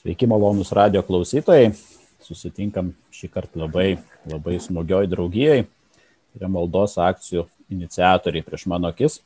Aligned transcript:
Sveiki, 0.00 0.24
malonus 0.24 0.70
radio 0.72 1.02
klausytojai. 1.04 1.74
Susitinkam 2.24 2.86
šį 3.12 3.26
kartą 3.34 3.60
labai, 3.60 3.98
labai 4.24 4.54
smagioj 4.56 5.04
draugijai. 5.12 5.66
Yra 6.38 6.48
maldos 6.48 6.94
akcijų 6.96 7.42
iniciatoriai 7.68 8.46
prieš 8.46 8.64
mano 8.72 8.88
akis. 8.88 9.18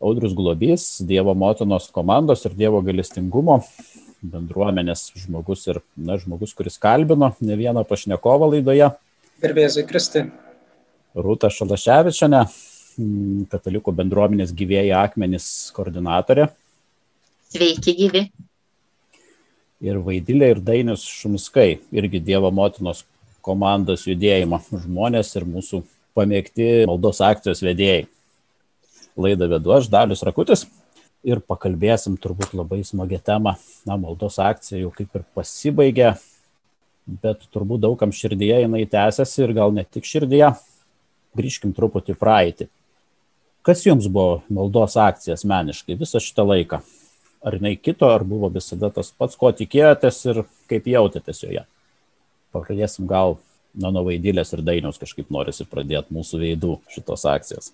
Audrius 0.00 0.32
Globys, 0.32 0.86
Dievo 1.04 1.36
motinos 1.36 1.90
komandos 1.92 2.46
ir 2.48 2.56
Dievo 2.56 2.80
galestingumo 2.86 3.58
bendruomenės 4.24 5.10
žmogus 5.20 5.68
ir, 5.68 5.82
na, 6.00 6.16
žmogus, 6.16 6.56
kuris 6.56 6.80
kalbino 6.80 7.34
ne 7.44 7.60
vieną 7.60 7.84
pašnekovą 7.92 8.48
laidoje. 8.54 8.88
Gerbėzai 9.44 9.84
Kristi. 9.92 10.26
Rūta 11.12 11.52
Šalaševičiane, 11.52 12.46
katalikų 13.52 13.98
bendruomenės 14.00 14.56
gyvėjai 14.56 14.96
akmenys 15.04 15.52
koordinatorė. 15.76 16.54
Sveiki, 17.52 18.00
gyvi 18.00 18.30
ir 19.84 20.00
Vaidilė 20.02 20.52
ir 20.54 20.60
Dainius 20.64 21.04
Šumskai, 21.06 21.78
irgi 21.94 22.20
Dievo 22.22 22.50
motinos 22.54 23.04
komandos 23.44 24.06
judėjimo 24.08 24.60
žmonės 24.72 25.30
ir 25.38 25.46
mūsų 25.48 25.82
pamėgti 26.18 26.86
maldos 26.90 27.22
akcijos 27.24 27.62
vedėjai. 27.64 28.06
Laidą 29.18 29.48
vedu 29.50 29.74
aš, 29.74 29.88
Dalius 29.90 30.22
Rakutis, 30.26 30.66
ir 31.26 31.40
pakalbėsim 31.42 32.16
turbūt 32.20 32.54
labai 32.54 32.82
smagią 32.86 33.20
temą. 33.24 33.56
Na, 33.86 33.98
maldos 33.98 34.38
akcija 34.42 34.80
jau 34.82 34.90
kaip 34.94 35.14
ir 35.18 35.26
pasibaigė, 35.34 36.12
bet 37.22 37.46
turbūt 37.54 37.82
daugam 37.86 38.14
širdyje 38.14 38.62
jinai 38.64 38.84
tęsiasi 38.90 39.44
ir 39.46 39.54
gal 39.56 39.74
ne 39.74 39.86
tik 39.86 40.06
širdyje. 40.06 40.52
Grįžkim 41.38 41.74
truputį 41.76 42.16
praeitį. 42.18 42.68
Kas 43.66 43.82
jums 43.84 44.06
buvo 44.08 44.40
maldos 44.48 44.96
akcija 44.98 45.36
asmeniškai 45.36 45.98
visą 45.98 46.22
šitą 46.22 46.46
laiką? 46.46 46.80
Ar 47.48 47.56
jinai 47.58 47.74
kito, 47.80 48.08
ar 48.12 48.24
buvo 48.28 48.50
visada 48.52 48.90
tas 48.94 49.10
pats, 49.16 49.36
ko 49.40 49.50
tikėjotės 49.56 50.22
ir 50.30 50.42
kaip 50.70 50.88
jautėtės 50.92 51.42
joje. 51.44 51.64
Pradėsim 52.54 53.08
gal 53.08 53.38
nuo 53.78 53.92
nuo 53.94 54.04
vaidylės 54.08 54.54
ir 54.56 54.64
dainiaus 54.66 55.00
kažkaip 55.00 55.30
norisi 55.34 55.66
pradėti 55.68 56.14
mūsų 56.16 56.42
veidų 56.44 56.78
šitos 56.92 57.24
akcijos. 57.28 57.72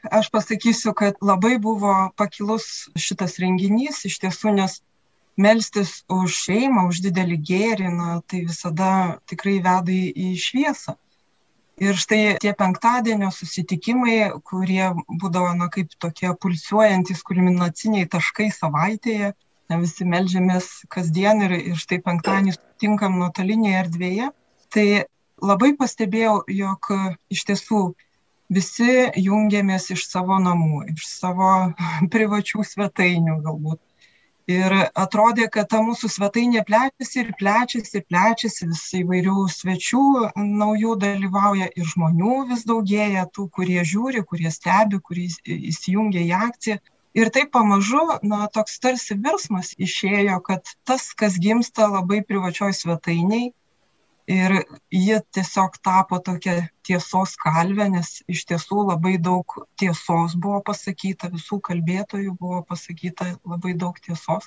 Aš 0.00 0.30
pasakysiu, 0.32 0.94
kad 0.96 1.18
labai 1.20 1.58
buvo 1.60 1.92
pakilus 2.16 2.88
šitas 2.96 3.36
renginys 3.42 4.00
iš 4.08 4.16
tiesų, 4.22 4.54
nes 4.56 4.78
melstis 5.40 6.00
už 6.08 6.32
šeimą, 6.46 6.86
už 6.88 7.02
didelį 7.04 7.36
gėrį, 7.50 7.90
na, 7.92 8.20
tai 8.26 8.44
visada 8.48 9.20
tikrai 9.30 9.58
veda 9.64 9.92
į 9.92 10.32
šviesą 10.40 10.96
ir 11.80 11.96
štai 11.96 12.36
tie 12.42 12.52
penktadienio 12.56 13.30
susitikimai 13.34 14.16
kurie 14.44 14.90
būdavo 15.22 15.54
na 15.58 15.70
kaip 15.72 15.94
tokie 16.02 16.32
pulsuojantys 16.42 17.22
kulminaciniai 17.26 18.08
taškai 18.14 18.50
savaitėje 18.54 19.32
visi 19.78 20.04
meldžiamės 20.04 20.68
kasdien 20.90 21.44
ir, 21.46 21.52
ir 21.72 21.78
štai 21.78 22.00
penktadienį 22.02 22.56
sutinkam 22.56 23.18
nuotolinėje 23.20 23.82
erdvėje. 23.84 24.30
Tai 24.74 24.86
labai 25.42 25.70
pastebėjau, 25.78 26.40
jog 26.50 26.90
iš 27.30 27.44
tiesų 27.50 27.82
visi 28.50 29.06
jungiamės 29.14 29.90
iš 29.94 30.08
savo 30.10 30.40
namų, 30.42 30.88
iš 30.94 31.06
savo 31.06 31.52
privačių 32.12 32.66
svetainių 32.66 33.38
galbūt 33.46 33.80
ir 34.50 34.74
atrodė 35.02 35.46
kad 35.54 35.68
ta 35.72 35.80
mūsų 35.86 36.10
svetainė 36.14 36.62
plečiasi 36.68 37.20
ir 37.22 37.32
plečiasi 37.40 37.98
ir 38.00 38.04
plečiasi 38.12 38.68
vis 38.70 38.84
įvairių 39.00 39.44
svečių 39.54 40.04
naujų 40.62 40.94
dalyvauja 41.04 41.68
ir 41.70 41.90
žmonių 41.92 42.38
vis 42.52 42.64
daugėja 42.70 43.26
tų 43.36 43.46
kurie 43.58 43.84
žiūri 43.92 44.24
kurie 44.32 44.52
stebi 44.56 45.00
kurie 45.10 45.28
įsijungia 45.74 46.24
į 46.26 46.32
akciją. 46.40 46.80
Ir 47.18 47.30
taip 47.34 47.50
pamažu 47.54 48.02
na 48.22 48.44
toks 48.54 48.78
tarsi 48.82 49.16
virsmas 49.24 49.72
išėjo 49.86 50.36
kad 50.46 50.74
tas 50.86 51.08
kas 51.22 51.38
gimsta 51.46 51.88
labai 51.90 52.20
privačioj 52.26 52.70
svetainėj 52.82 53.48
ir 54.30 54.52
ji 54.94 55.18
tiesiog 55.34 55.76
tapo 55.82 56.18
tokia 56.26 56.54
tiesos 56.86 57.32
kalve 57.44 57.86
nes 57.94 58.10
iš 58.34 58.44
tiesų 58.50 58.84
labai 58.90 59.16
daug 59.28 59.56
tiesos 59.82 60.36
buvo 60.44 60.60
pasakyta 60.68 61.30
visų 61.34 61.58
kalbėtojų 61.68 62.36
buvo 62.42 62.60
pasakyta 62.68 63.32
labai 63.52 63.74
daug 63.82 63.98
tiesos. 64.06 64.46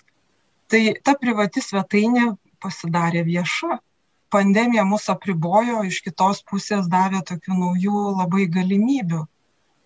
Tai 0.72 0.82
ta 1.04 1.16
privati 1.20 1.64
svetainė 1.66 2.30
pasidarė 2.64 3.26
vieša. 3.28 3.80
Pandemija 4.34 4.86
mus 4.88 5.10
apribojo 5.14 5.84
iš 5.90 6.00
kitos 6.08 6.42
pusės 6.50 6.88
davė 6.94 7.22
tokių 7.30 7.60
naujų 7.60 8.06
labai 8.22 8.48
galimybių. 8.56 9.22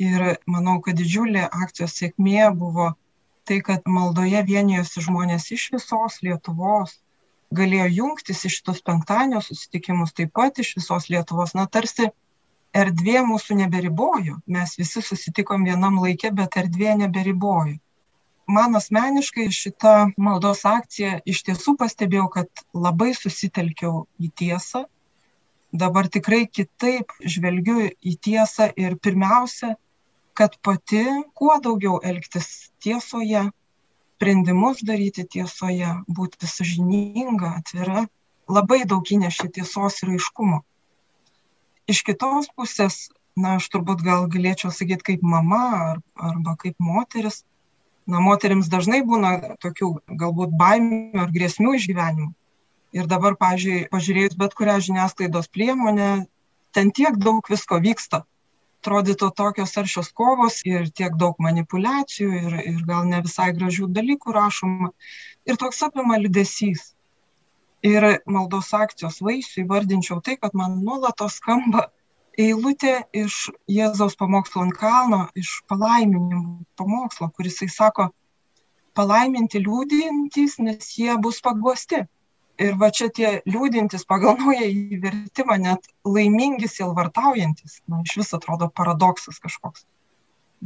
Ir 0.06 0.28
manau 0.46 0.78
kad 0.86 1.02
didžiulė 1.02 1.48
akcijos 1.50 1.98
sėkmė 1.98 2.52
buvo 2.62 2.92
tai 3.50 3.64
kad 3.66 3.90
maldoje 3.98 4.44
vienijosi 4.46 5.02
žmonės 5.08 5.50
iš 5.56 5.72
visos 5.74 6.22
lietuvos 6.22 7.00
galėjo 7.56 7.88
jungtis 8.02 8.44
į 8.48 8.52
šitus 8.58 8.82
penktadienio 8.88 9.42
susitikimus 9.44 10.14
taip 10.18 10.34
pat 10.36 10.60
iš 10.60 10.74
visos 10.80 11.08
Lietuvos. 11.12 11.54
Na, 11.56 11.68
tarsi 11.68 12.10
erdvė 12.76 13.24
mūsų 13.28 13.58
neberibojo. 13.64 14.40
Mes 14.48 14.76
visi 14.80 15.02
susitikom 15.02 15.66
vienam 15.68 16.00
laikė, 16.04 16.34
bet 16.36 16.58
erdvė 16.62 16.98
neberibojo. 17.04 17.78
Man 18.48 18.80
asmeniškai 18.80 19.50
šitą 19.52 19.94
maldos 20.24 20.62
akciją 20.68 21.18
iš 21.28 21.42
tiesų 21.50 21.76
pastebėjau, 21.80 22.28
kad 22.32 22.64
labai 22.74 23.12
susitelkiau 23.16 24.06
į 24.24 24.32
tiesą. 24.42 24.86
Dabar 25.76 26.08
tikrai 26.08 26.46
kitaip 26.48 27.12
žvelgiu 27.20 27.90
į 27.92 28.14
tiesą 28.24 28.70
ir 28.80 28.96
pirmiausia, 29.04 29.74
kad 30.38 30.56
pati 30.64 31.04
kuo 31.36 31.58
daugiau 31.60 32.00
elgtis 32.00 32.70
tiesoje, 32.80 33.50
sprendimus 34.18 34.82
daryti 34.82 35.28
tiesoje, 35.30 35.92
būti 36.10 36.50
sažininga, 36.50 37.54
atvira, 37.62 38.08
labai 38.50 38.82
daug 38.90 39.06
įnešė 39.06 39.52
tiesos 39.60 40.02
ir 40.02 40.16
aiškumo. 40.18 40.64
Iš 41.88 42.02
kitos 42.08 42.50
pusės, 42.58 43.12
na, 43.38 43.58
aš 43.62 43.70
turbūt 43.70 44.02
gal 44.04 44.26
galėčiau 44.34 44.74
sakyti 44.74 45.12
kaip 45.12 45.22
mama 45.22 45.62
ar, 45.78 46.02
arba 46.18 46.56
kaip 46.58 46.76
moteris, 46.82 47.44
na, 48.10 48.20
moteriams 48.26 48.72
dažnai 48.74 49.04
būna 49.06 49.36
tokių 49.62 49.92
galbūt 50.24 50.58
baimių 50.58 51.22
ar 51.22 51.30
grėsmių 51.36 51.78
išgyvenimų. 51.78 52.34
Ir 52.98 53.06
dabar, 53.12 53.38
pažiūrėjus, 53.38 54.34
bet 54.40 54.58
kurią 54.58 54.80
žiniasklaidos 54.82 55.52
priemonę, 55.54 56.26
ten 56.74 56.90
tiek 56.90 57.20
daug 57.22 57.46
visko 57.52 57.78
vyksta, 57.84 58.24
atrodytų 58.88 59.28
tokios 59.36 59.76
aršios 59.78 60.14
kovos 60.16 60.62
ir 60.66 60.88
tiek 60.96 61.16
daug 61.20 61.36
manipuliacijų 61.44 62.30
ir, 62.40 62.54
ir 62.72 62.84
gal 62.88 63.08
ne 63.10 63.20
visai 63.26 63.52
gražių 63.52 63.90
dalykų 63.92 64.32
rašoma. 64.32 64.92
Ir 65.46 65.60
toks 65.60 65.84
apima 65.84 66.16
liudesys. 66.22 66.94
Ir 67.84 68.04
maldos 68.26 68.72
akcijos 68.74 69.20
vaisių 69.22 69.66
įvardinčiau 69.66 70.22
tai, 70.24 70.38
kad 70.40 70.56
man 70.56 70.80
nuolatos 70.84 71.38
skamba 71.42 71.90
eilutė 72.40 73.04
iš 73.14 73.50
Jėzaus 73.68 74.16
pamokslo 74.18 74.64
ant 74.64 74.78
kalno, 74.80 75.28
iš 75.36 75.62
palaiminimų 75.70 76.64
pamokslo, 76.80 77.30
kuris 77.36 77.60
jisai 77.60 77.70
sako, 77.76 78.10
palaiminti 78.98 79.62
liūdintys, 79.62 80.58
nes 80.64 80.96
jie 80.98 81.14
bus 81.22 81.42
paguosti 81.44 82.06
ir 82.58 82.74
va 82.82 82.90
čia 82.94 83.10
tie 83.14 83.30
liūdintys 83.50 84.06
pagal 84.10 84.38
naująjį 84.42 85.00
vertimą 85.04 85.60
net 85.62 85.88
laimingi 86.06 86.70
sielvartaujantys 86.72 87.82
na 87.92 88.02
išvis 88.06 88.34
atrodo 88.38 88.70
paradoksas 88.80 89.40
kažkoks. 89.44 89.86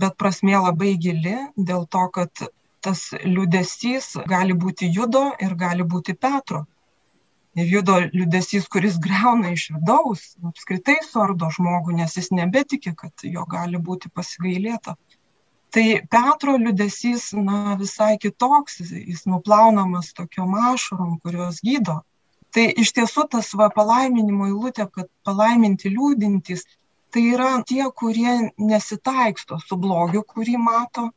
Bet 0.01 0.17
prasmė 0.21 0.57
labai 0.63 0.95
gili 1.05 1.37
dėl 1.57 1.87
to 1.91 2.07
kad 2.15 2.43
tas 2.81 3.01
liūdesys 3.13 4.13
gali 4.27 4.55
būti 4.57 4.89
judo 4.89 5.31
ir 5.45 5.55
gali 5.55 5.83
būti 5.83 6.15
petro. 6.17 6.65
Ir 7.59 7.67
judo 7.67 7.97
liūdesys 8.05 8.69
kuris 8.71 8.95
griauna 9.03 9.51
iš 9.51 9.67
vidaus 9.75 10.21
apskritai 10.47 11.01
suardo 11.03 11.49
žmogų 11.51 11.97
nes 11.97 12.15
jis 12.15 12.31
nebetiki 12.31 12.95
kad 12.95 13.25
jo 13.27 13.43
gali 13.51 13.81
būti 13.89 14.09
pasigailėta 14.15 14.95
tai 15.75 15.85
petro 16.11 16.57
liūdesys 16.59 17.31
na 17.47 17.75
visai 17.79 18.15
kitoks 18.21 18.79
jis 18.83 19.23
nuplaunamas 19.31 20.11
tokiom 20.17 20.55
ašarom 20.71 21.17
kurios 21.23 21.61
gydo. 21.67 22.01
Tai 22.51 22.65
iš 22.83 22.91
tiesų 22.97 23.25
tas 23.31 23.53
va 23.55 23.69
palaiminimo 23.71 24.49
eilutė 24.49 24.89
kad 24.91 25.07
palaiminti 25.27 25.93
liūdintys 25.93 26.65
tai 27.11 27.23
yra 27.35 27.53
tie 27.67 27.85
kurie 28.01 28.35
nesitaiksto 28.59 29.59
su 29.63 29.77
blogiu 29.79 30.23
kurį 30.27 30.57
mato 30.59 31.07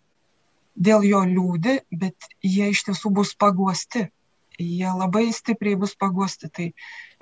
dėl 0.74 1.06
jo 1.06 1.22
liūdi 1.30 1.80
bet 2.04 2.30
jie 2.42 2.70
iš 2.74 2.84
tiesų 2.88 3.10
bus 3.18 3.34
paguosti 3.38 4.06
jie 4.58 4.90
labai 4.90 5.28
stipriai 5.32 5.78
bus 5.80 5.94
paguosti. 5.98 6.50
Tai 6.52 6.66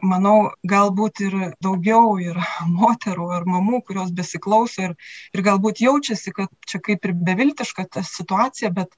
manau, 0.03 0.53
galbūt 0.69 1.23
ir 1.27 1.37
daugiau 1.65 2.17
ir 2.23 2.39
moterų 2.81 3.29
ar 3.39 3.47
mamų, 3.49 3.83
kurios 3.89 4.11
besiklauso 4.15 4.89
ir, 4.89 4.97
ir 5.35 5.45
galbūt 5.47 5.85
jaučiasi, 5.85 6.35
kad 6.37 6.53
čia 6.67 6.83
kaip 6.85 7.07
ir 7.09 7.15
beviltiška 7.31 7.87
ta 7.91 8.05
situacija, 8.07 8.73
bet 8.75 8.97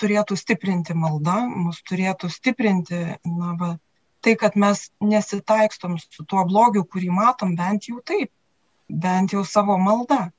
turėtų 0.00 0.36
stiprinti 0.40 0.96
malda, 0.96 1.42
mus 1.44 1.82
turėtų 1.84 2.30
stiprinti 2.32 3.00
na, 3.28 3.54
va, 3.60 3.70
tai, 4.24 4.36
kad 4.40 4.56
mes 4.56 4.88
nesitaikstom 5.04 5.98
su 6.00 6.24
tuo 6.24 6.44
blogiu, 6.48 6.84
kurį 6.84 7.10
matom, 7.12 7.56
bent 7.56 7.88
jau 7.90 8.00
taip, 8.04 8.32
bent 8.88 9.34
jau 9.36 9.44
savo 9.44 9.76
malda. 9.80 10.30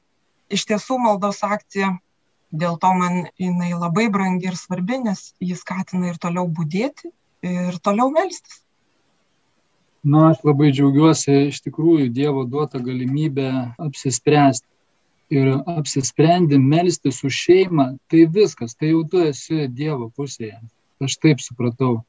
Iš 0.51 0.65
tiesų 0.71 0.97
maldos 0.99 1.43
akcija 1.47 1.93
dėl 2.51 2.77
to 2.81 2.91
man 2.97 3.25
jinai 3.39 3.71
labai 3.73 4.09
brangi 4.11 4.49
ir 4.51 4.57
svarbi, 4.59 4.99
nes 5.05 5.31
jis 5.39 5.61
skatina 5.63 6.11
ir 6.11 6.19
toliau 6.21 6.49
būdėti, 6.51 7.11
ir 7.45 7.77
toliau 7.83 8.11
melstis. 8.13 8.61
Na, 10.03 10.31
aš 10.31 10.41
labai 10.47 10.71
džiaugiuosi 10.73 11.33
iš 11.51 11.59
tikrųjų 11.61 12.07
Dievo 12.09 12.45
duotą 12.49 12.81
galimybę 12.81 13.49
apsispręsti. 13.77 14.65
Ir 15.31 15.53
apsisprendi 15.69 16.57
melstis 16.59 17.21
už 17.23 17.35
šeimą, 17.45 17.85
tai 18.11 18.25
viskas, 18.27 18.73
tai 18.75 18.89
jau 18.91 19.03
tu 19.07 19.21
esi 19.23 19.67
Dievo 19.71 20.09
pusėje. 20.17 20.57
Aš 20.99 21.15
taip 21.23 21.39
supratau. 21.39 22.01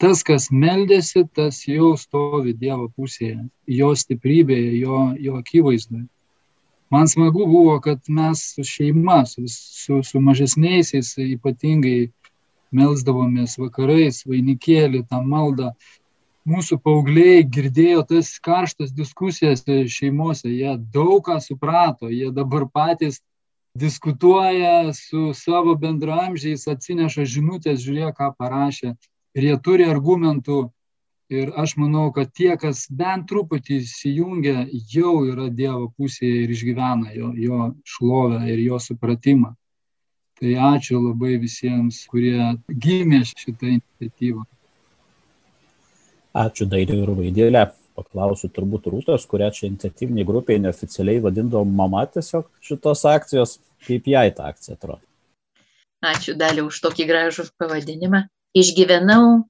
Tas, 0.00 0.22
kas 0.24 0.48
meldėsi, 0.52 1.26
tas 1.36 1.62
jau 1.68 1.94
stovi 2.00 2.54
Dievo 2.56 2.88
pusėje, 2.96 3.42
jo 3.66 3.90
stiprybėje, 3.96 4.72
jo, 4.78 5.02
jo 5.20 5.36
akivaizdoje. 5.42 6.06
Man 6.94 7.08
smagu 7.10 7.46
buvo, 7.50 7.80
kad 7.80 8.00
mes 8.08 8.42
su 8.54 8.64
šeima, 8.64 9.24
su, 9.26 9.42
su, 9.50 10.02
su 10.06 10.20
mažesniaisiais 10.22 11.16
ypatingai 11.18 12.12
melzdavomės 12.74 13.58
vakarais, 13.60 14.24
vainikėlį, 14.26 15.04
tą 15.10 15.22
maldą 15.22 15.72
mūsų 16.46 16.78
paaugliai 16.82 17.42
girdėjo 17.42 18.04
tas 18.10 18.36
karštas 18.42 18.92
diskusijas 18.94 19.64
šeimose, 19.66 20.48
jie 20.50 20.76
daug 20.94 21.24
ką 21.26 21.40
suprato, 21.42 22.10
jie 22.10 22.30
dabar 22.34 22.68
patys 22.70 23.20
diskutuoja 23.76 24.92
su 24.94 25.32
savo 25.34 25.74
bendramžiais, 25.76 26.64
atsineša 26.70 27.26
žinutės, 27.28 27.82
žiūrėk, 27.84 28.16
ką 28.16 28.32
parašė 28.38 28.94
ir 29.36 29.50
jie 29.50 29.58
turi 29.62 29.90
argumentų. 29.90 30.70
Ir 31.26 31.50
aš 31.58 31.72
manau, 31.74 32.12
kad 32.14 32.30
tie, 32.30 32.52
kas 32.54 32.84
bent 32.86 33.26
truputį 33.26 33.80
įsijungia, 33.82 34.60
jau 34.94 35.24
yra 35.26 35.48
Dievo 35.50 35.88
pusėje 35.98 36.44
ir 36.44 36.52
išgyvena 36.54 37.10
jo, 37.16 37.32
jo 37.34 37.62
šlovę 37.82 38.44
ir 38.46 38.62
jo 38.62 38.78
supratimą. 38.78 39.56
Tai 40.36 40.52
ačiū 40.74 40.98
labai 41.00 41.38
visiems, 41.40 42.02
kurie 42.10 42.36
gimė 42.68 43.22
šitą 43.24 43.70
iniciatyvą. 43.78 44.44
Ačiū 46.36 46.66
Dairiui 46.68 47.00
ir 47.06 47.12
Vaidėlė. 47.16 47.64
Paklausiu 47.96 48.50
turbūt 48.52 48.90
Rūtos, 48.92 49.24
kurią 49.24 49.48
čia 49.56 49.70
iniciatyviniai 49.70 50.26
grupiai 50.28 50.60
neoficialiai 50.60 51.22
vadindavom 51.24 51.70
mama 51.78 52.02
tiesiog 52.12 52.50
šitos 52.60 53.06
akcijos. 53.08 53.56
Kaip 53.86 54.10
jai 54.12 54.28
ta 54.36 54.50
akcija 54.52 54.76
atrodo? 54.76 55.00
Ačiū 56.04 56.36
Daliu 56.36 56.66
už 56.68 56.82
tokį 56.84 57.08
gražų 57.08 57.48
pavadinimą. 57.56 58.26
Išgyvenau 58.52 59.46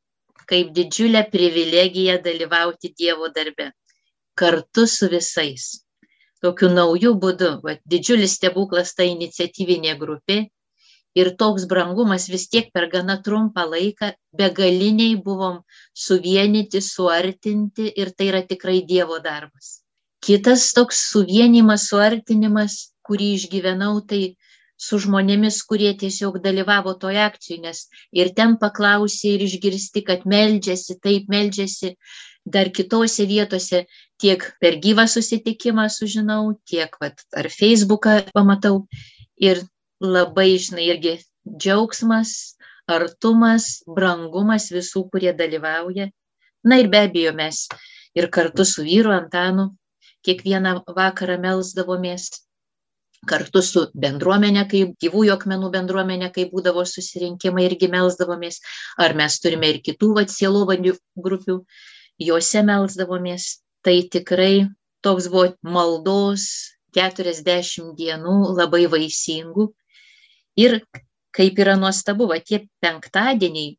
kaip 0.47 0.71
didžiulę 0.77 1.27
privilegiją 1.33 2.21
dalyvauti 2.23 2.94
Dievo 2.94 3.33
darbe. 3.35 3.73
Kartu 4.38 4.87
su 4.87 5.11
visais. 5.11 5.83
Tokiu 6.43 6.71
nauju 6.71 7.17
būdu. 7.19 7.56
Va, 7.67 7.81
didžiulis 7.83 8.38
stebuklas 8.38 8.94
ta 8.94 9.03
iniciatyvinė 9.03 9.97
grupė 9.99 10.44
ir 11.16 11.32
toks 11.40 11.64
brangumas 11.70 12.28
vis 12.32 12.46
tiek 12.52 12.68
per 12.74 12.88
gana 12.92 13.16
trumpą 13.24 13.64
laiką 13.72 14.12
begaliniai 14.40 15.16
buvom 15.28 15.62
suvienyti, 16.06 16.82
suartinti 16.84 17.88
ir 17.96 18.12
tai 18.16 18.30
yra 18.32 18.42
tikrai 18.52 18.82
Dievo 18.90 19.18
darbas. 19.24 19.80
Kitas 20.26 20.72
toks 20.76 21.00
suvienimas, 21.12 21.88
suartinimas, 21.90 22.76
kurį 23.06 23.32
išgyvenau, 23.38 24.00
tai 24.10 24.36
su 24.76 24.98
žmonėmis, 25.00 25.62
kurie 25.68 25.92
tiesiog 25.96 26.40
dalyvavo 26.44 26.94
toje 27.00 27.22
akcijoje, 27.24 27.60
nes 27.64 27.82
ir 28.12 28.32
ten 28.36 28.56
paklausė 28.60 29.36
ir 29.36 29.44
išgirsti, 29.46 30.02
kad 30.08 30.26
meldžiasi, 30.28 30.98
taip 31.04 31.30
meldžiasi, 31.32 31.94
dar 32.44 32.70
kitose 32.74 33.26
vietose 33.26 33.84
tiek 34.20 34.44
per 34.60 34.76
gyvą 34.82 35.06
susitikimą 35.10 35.88
sužinau, 35.92 36.56
tiek 36.68 36.92
vat, 37.00 37.24
ar 37.32 37.48
Facebooką 37.52 38.18
pamatau. 38.36 38.84
Ir 39.36 39.62
labai, 40.00 40.56
žinai, 40.60 40.87
irgi 40.93 41.16
džiaugsmas, 41.46 42.56
artumas, 42.87 43.82
brangumas 43.87 44.70
visų, 44.72 45.06
kurie 45.10 45.32
dalyvauja. 45.37 46.10
Na 46.66 46.81
ir 46.82 46.90
be 46.90 47.04
abejo, 47.06 47.32
mes 47.37 47.66
ir 48.16 48.28
kartu 48.32 48.64
su 48.64 48.84
vyru 48.87 49.12
Antanu 49.14 49.70
kiekvieną 50.26 50.81
vakarą 50.96 51.37
melsdavomės, 51.43 52.31
kartu 53.31 53.62
su 53.62 53.87
bendruomenė, 53.94 54.64
kaip 54.70 54.94
gyvųjų 55.02 55.34
akmenų 55.37 55.70
bendruomenė, 55.75 56.31
kai 56.34 56.46
būdavo 56.50 56.84
susirinkimai 56.87 57.66
irgi 57.66 57.90
melsdavomės, 57.92 58.60
ar 58.99 59.14
mes 59.19 59.38
turime 59.42 59.70
ir 59.75 59.82
kitų 59.87 60.12
atsielovanių 60.22 60.96
grupių, 61.26 61.60
juose 62.28 62.62
melsdavomės. 62.66 63.60
Tai 63.87 64.00
tikrai 64.10 64.66
toks 65.06 65.28
buvo 65.31 65.52
maldos 65.62 66.46
40 66.96 67.92
dienų 67.99 68.37
labai 68.58 68.87
vaisingų 68.90 69.69
Ir 70.56 70.81
kaip 71.37 71.58
yra 71.61 71.76
nuostabu, 71.76 72.29
va 72.31 72.38
tie 72.41 72.62
penktadieniai, 72.81 73.76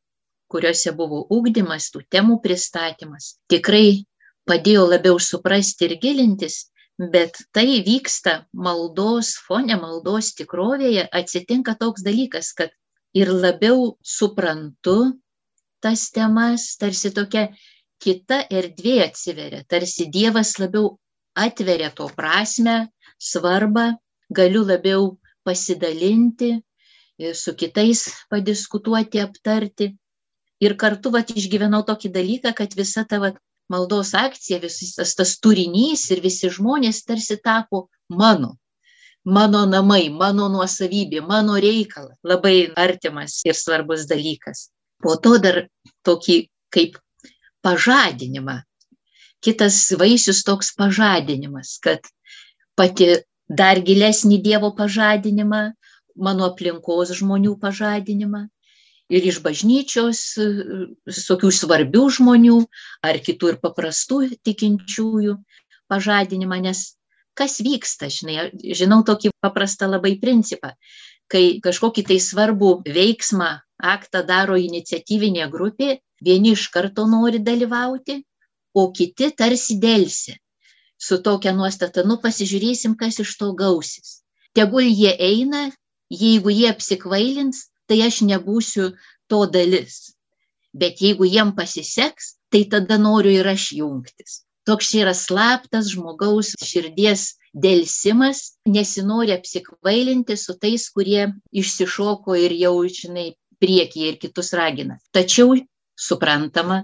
kuriuose 0.51 0.93
buvo 0.95 1.23
ūkdymas, 1.33 1.89
tų 1.93 2.03
temų 2.13 2.39
pristatymas, 2.43 3.35
tikrai 3.51 4.05
padėjo 4.47 4.85
labiau 4.87 5.17
suprasti 5.19 5.87
ir 5.89 5.97
gilintis, 6.03 6.67
bet 6.97 7.41
tai 7.53 7.81
vyksta 7.85 8.45
maldos 8.53 9.33
fone, 9.47 9.75
maldos 9.81 10.31
tikrovėje, 10.37 11.07
atsitinka 11.19 11.75
toks 11.81 12.05
dalykas, 12.05 12.53
kad 12.57 12.71
ir 13.13 13.33
labiau 13.33 13.97
suprantu 14.01 15.17
tas 15.83 16.07
temas, 16.13 16.71
tarsi 16.79 17.11
tokia 17.13 17.49
kita 18.01 18.43
erdvė 18.53 19.01
atsiveria, 19.05 19.63
tarsi 19.69 20.07
Dievas 20.13 20.55
labiau 20.61 20.95
atveria 21.37 21.91
to 21.93 22.07
prasme, 22.17 22.87
svarbą, 23.17 23.91
galiu 24.29 24.63
labiau 24.65 25.17
pasidalinti, 25.47 26.51
su 27.33 27.55
kitais 27.55 28.03
padiskutuoti, 28.29 29.23
aptarti. 29.23 29.95
Ir 30.61 30.73
kartu 30.77 31.11
vat, 31.13 31.29
išgyvenau 31.29 31.83
tokį 31.85 32.11
dalyką, 32.13 32.53
kad 32.57 32.73
visa 32.77 33.03
ta 33.05 33.19
vat, 33.21 33.37
maldos 33.69 34.13
akcija, 34.17 34.59
visas 34.63 34.95
tas, 34.95 35.13
tas 35.15 35.35
turinys 35.43 36.07
ir 36.13 36.21
visi 36.23 36.49
žmonės 36.49 37.03
tarsi 37.05 37.37
tapo 37.43 37.87
mano. 38.09 38.55
Mano 39.27 39.65
namai, 39.67 40.07
mano 40.09 40.47
nuosavybė, 40.47 41.19
mano 41.27 41.57
reikalas. 41.59 42.15
Labai 42.23 42.71
artimas 42.79 43.41
ir 43.45 43.57
svarbus 43.59 44.07
dalykas. 44.07 44.69
Po 45.03 45.17
to 45.19 45.35
dar 45.43 45.65
tokį 46.07 46.37
kaip 46.73 46.95
pažadinimą. 47.61 48.61
Kitas 49.43 49.81
vaisius 49.99 50.41
toks 50.47 50.71
pažadinimas, 50.79 51.75
kad 51.83 52.07
pati 52.79 53.17
dar 53.49 53.79
gilesnį 53.79 54.41
Dievo 54.43 54.73
pažadinimą, 54.75 55.63
mano 56.15 56.51
aplinkos 56.51 57.13
žmonių 57.19 57.57
pažadinimą 57.61 58.47
ir 59.07 59.27
iš 59.31 59.39
bažnyčios, 59.43 60.21
tokių 61.07 61.51
svarbių 61.55 62.03
žmonių 62.17 62.57
ar 63.07 63.19
kitų 63.23 63.53
ir 63.53 63.59
paprastų 63.63 64.21
tikinčiųjų 64.43 65.37
pažadinimą, 65.87 66.59
nes 66.67 66.97
kas 67.37 67.59
vyksta, 67.63 68.09
žinai, 68.11 68.49
žinau 68.75 69.03
tokį 69.07 69.31
paprastą 69.45 69.87
labai 69.87 70.17
principą, 70.19 70.73
kai 71.31 71.59
kažkokį 71.63 72.03
tai 72.09 72.17
svarbų 72.23 72.71
veiksmą, 72.87 73.51
aktą 73.77 74.23
daro 74.25 74.57
iniciatyvinė 74.57 75.47
grupė, 75.53 75.99
vieni 76.23 76.55
iš 76.57 76.67
karto 76.73 77.05
nori 77.07 77.39
dalyvauti, 77.39 78.23
o 78.73 78.89
kiti 78.91 79.29
tarsi 79.37 79.77
dėlsi. 79.79 80.35
Su 80.97 81.21
tokia 81.21 81.53
nuostata, 81.53 82.03
nu 82.03 82.17
pasižiūrėsim, 82.21 82.97
kas 82.97 83.19
iš 83.23 83.35
to 83.37 83.51
gausis. 83.57 84.21
Tegul 84.57 84.87
jie 84.89 85.13
eina 85.13 85.67
jeigu 86.09 86.49
jie 86.49 86.69
apsikvailins, 86.69 87.67
tai 87.87 88.01
aš 88.07 88.21
nebūsiu 88.27 88.91
to 89.27 89.45
dalis. 89.51 90.13
Bet 90.73 91.01
jeigu 91.01 91.25
jiem 91.25 91.53
pasiseks, 91.55 92.35
tai 92.51 92.65
tada 92.71 92.97
noriu 92.97 93.31
ir 93.31 93.47
aš 93.47 93.71
jungtis. 93.79 94.43
Toks 94.67 94.93
yra 94.99 95.13
slaptas 95.15 95.91
žmogaus 95.93 96.53
širdies 96.59 97.37
dėlsimas, 97.55 98.59
nesinori 98.67 99.31
apsikvailinti 99.31 100.35
su 100.37 100.57
tais, 100.59 100.89
kurie 100.91 101.29
išsišoko 101.55 102.35
ir 102.35 102.55
jau, 102.59 102.75
žinai, 102.83 103.31
priekyje 103.63 104.11
ir 104.11 104.17
kitus 104.19 104.51
ragina. 104.53 104.99
Tačiau, 105.15 105.55
suprantama, 105.95 106.83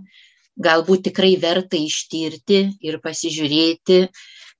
galbūt 0.57 1.09
tikrai 1.09 1.35
verta 1.41 1.79
ištirti 1.79 2.63
ir 2.81 2.99
pasižiūrėti, 3.03 3.99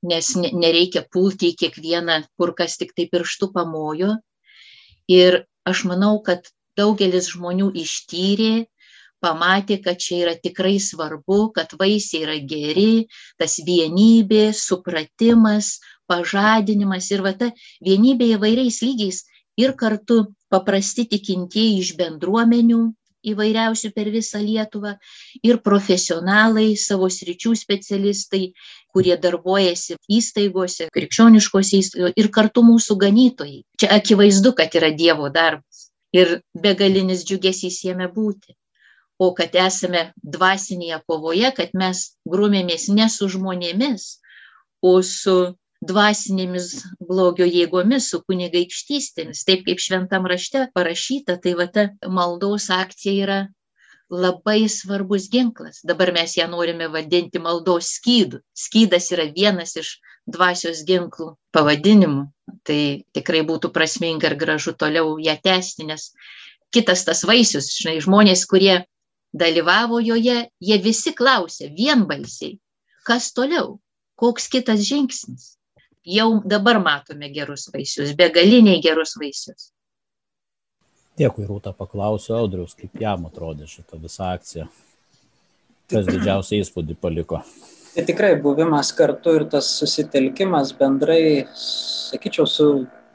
nes 0.03 0.35
nereikia 0.35 1.05
pulti 1.11 1.53
į 1.53 1.57
kiekvieną, 1.63 2.23
kur 2.37 2.53
kas 2.57 2.77
tik 2.79 2.91
tai 2.97 3.07
pirštų 3.11 3.51
pamojo, 3.55 4.17
Ir 5.07 5.43
aš 5.67 5.83
manau, 5.83 6.21
kad 6.23 6.47
daugelis 6.79 7.27
žmonių 7.35 7.71
ištyrė, 7.75 8.67
pamatė, 9.23 9.79
kad 9.83 9.99
čia 9.99 10.23
yra 10.23 10.35
tikrai 10.39 10.79
svarbu, 10.79 11.51
kad 11.55 11.75
vaisiai 11.79 12.23
yra 12.23 12.37
geri, 12.39 13.07
tas 13.37 13.59
vienybė, 13.59 14.53
supratimas, 14.55 15.79
pažadinimas 16.07 17.11
ir 17.11 17.23
va 17.23 17.33
ta 17.33 17.51
vienybė 17.83 18.33
įvairiais 18.37 18.81
lygiais 18.83 19.23
ir 19.59 19.75
kartu 19.75 20.25
paprasti 20.51 21.05
tikintieji 21.07 21.79
iš 21.83 21.93
bendruomenių 21.99 22.81
įvairiausių 23.31 23.91
per 23.95 24.09
visą 24.13 24.41
Lietuvą 24.43 24.95
ir 25.43 25.59
profesionalai, 25.65 26.73
savo 26.77 27.09
sričių 27.09 27.53
specialistai, 27.57 28.51
kurie 28.93 29.15
darbuojasi 29.17 29.97
įstaigose, 30.19 30.89
krikščioniškose 30.93 31.79
įstaigose 31.79 32.13
ir 32.19 32.31
kartu 32.35 32.65
mūsų 32.67 32.99
ganytojai. 33.05 33.63
Čia 33.79 33.93
akivaizdu, 33.97 34.53
kad 34.57 34.75
yra 34.79 34.91
Dievo 34.91 35.29
darbas 35.33 35.87
ir 36.13 36.41
begalinis 36.53 37.23
džiugesys 37.25 37.83
jame 37.87 38.09
būti. 38.11 38.53
o 39.23 39.29
kad 39.37 39.55
esame 39.55 40.11
dvasinėje 40.35 40.99
kovoje, 41.07 41.51
kad 41.55 41.73
mes 41.77 41.99
grumėmės 42.29 42.89
ne 42.89 43.05
su 43.13 43.29
žmonėmis, 43.29 44.07
o 44.81 44.99
su 45.05 45.35
dvasinėmis 45.89 46.69
blogio 47.09 47.47
jėgomis, 47.47 48.09
su 48.11 48.21
kunigaikštystėmis. 48.27 49.43
Taip 49.47 49.65
kaip 49.67 49.81
šventam 49.83 50.27
rašte 50.29 50.67
parašyta, 50.77 51.39
tai 51.43 51.55
va 51.59 51.67
ta 51.67 51.89
maldos 52.07 52.69
akcija 52.73 53.25
yra 53.25 53.39
labai 54.13 54.69
svarbus 54.69 55.29
ginklas. 55.33 55.81
Dabar 55.83 56.13
mes 56.13 56.37
ją 56.37 56.47
norime 56.51 56.87
vadinti 56.93 57.41
maldos 57.41 57.89
skydų. 57.97 58.43
Skydas 58.53 59.09
yra 59.15 59.25
vienas 59.33 59.75
iš 59.79 59.97
dvasios 60.29 60.83
ginklų 60.87 61.33
pavadinimų. 61.55 62.27
Tai 62.67 62.79
tikrai 63.15 63.41
būtų 63.47 63.71
prasminga 63.73 64.29
ir 64.29 64.37
gražu 64.39 64.75
toliau 64.77 65.17
ją 65.19 65.35
tęsti, 65.43 65.87
nes 65.89 66.11
kitas 66.73 67.05
tas 67.07 67.23
vaisius, 67.27 67.71
žinai, 67.75 67.99
žmonės, 68.03 68.45
kurie 68.49 68.83
dalyvavo 69.33 69.99
joje, 70.03 70.49
jie 70.61 70.77
visi 70.83 71.13
klausė 71.17 71.71
vienbalsiai, 71.73 72.57
kas 73.07 73.31
toliau, 73.33 73.79
koks 74.19 74.47
kitas 74.51 74.85
žingsnis. 74.85 75.53
Jau 76.03 76.41
dabar 76.43 76.81
matome 76.83 77.29
gerus 77.31 77.69
vaisius, 77.71 78.11
begaliniai 78.19 78.81
gerus 78.83 79.15
vaisius. 79.15 79.69
Dėkui, 81.15 81.45
Rūta, 81.47 81.71
paklausiu 81.77 82.33
Audrius, 82.35 82.73
kaip 82.75 82.97
jam 82.99 83.27
atrodė 83.29 83.69
šitą 83.69 83.99
visą 84.01 84.33
akciją. 84.33 84.65
Kas 85.93 86.09
didžiausią 86.09 86.59
įspūdį 86.63 86.97
paliko? 86.99 87.39
Tai 87.93 88.03
tikrai 88.07 88.33
buvimas 88.41 88.89
kartu 88.97 89.35
ir 89.37 89.45
tas 89.47 89.69
susitelkimas 89.77 90.73
bendrai, 90.75 91.45
sakyčiau, 91.55 92.49
su 92.49 92.67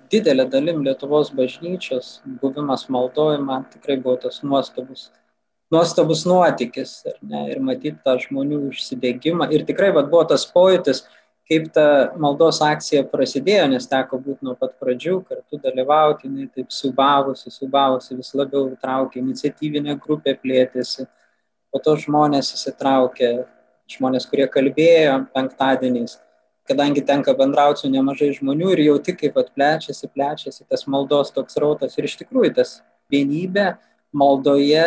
didelė 0.09 0.47
dalim 0.49 0.81
Lietuvos 0.87 1.33
bažnyčios, 1.37 2.21
buvimas 2.41 2.87
maldojama, 2.89 3.65
tikrai 3.75 3.99
buvo 4.01 4.17
tas 4.23 4.41
nuostabus, 4.47 5.09
nuostabus 5.75 6.25
nuotykis. 6.31 7.03
Ir 7.51 7.61
matyti 7.61 7.99
tą 8.07 8.17
žmonių 8.23 8.63
užsidėgymą. 8.71 9.51
Ir 9.53 9.67
tikrai 9.69 9.91
vat, 9.97 10.09
buvo 10.13 10.25
tas 10.31 10.47
pojūtis, 10.55 11.05
kaip 11.49 11.71
ta 11.73 12.13
maldos 12.21 12.61
akcija 12.65 13.07
prasidėjo, 13.09 13.69
nes 13.73 13.89
teko 13.89 14.19
būti 14.21 14.45
nuo 14.45 14.55
pat 14.59 14.75
pradžių, 14.81 15.23
kartu 15.29 15.61
dalyvauti, 15.63 16.29
jinai 16.29 16.49
taip 16.53 16.73
subavosi, 16.75 17.53
subavosi, 17.53 18.17
vis 18.19 18.35
labiau 18.37 18.69
traukė, 18.83 19.23
iniciatyvinė 19.23 19.97
grupė 20.03 20.37
plėtėsi, 20.43 21.07
po 21.73 21.81
to 21.85 21.97
žmonės 22.05 22.53
įsitraukė, 22.57 23.31
žmonės, 23.89 24.29
kurie 24.29 24.45
kalbėjo 24.53 25.23
penktadieniais, 25.33 26.19
kadangi 26.69 27.01
tenka 27.09 27.33
bendrauti 27.37 27.87
su 27.87 27.93
nemažai 27.93 28.29
žmonių 28.37 28.75
ir 28.75 28.85
jau 28.85 28.99
tik 29.05 29.23
kaip 29.23 29.41
atplečiasi, 29.41 30.11
plečiasi 30.13 30.67
tas 30.69 30.85
maldos 30.85 31.33
toks 31.33 31.57
rautas 31.57 31.97
ir 31.97 32.11
iš 32.11 32.19
tikrųjų 32.21 32.59
tas 32.61 32.83
vienybė 33.13 33.71
maldoje, 34.13 34.85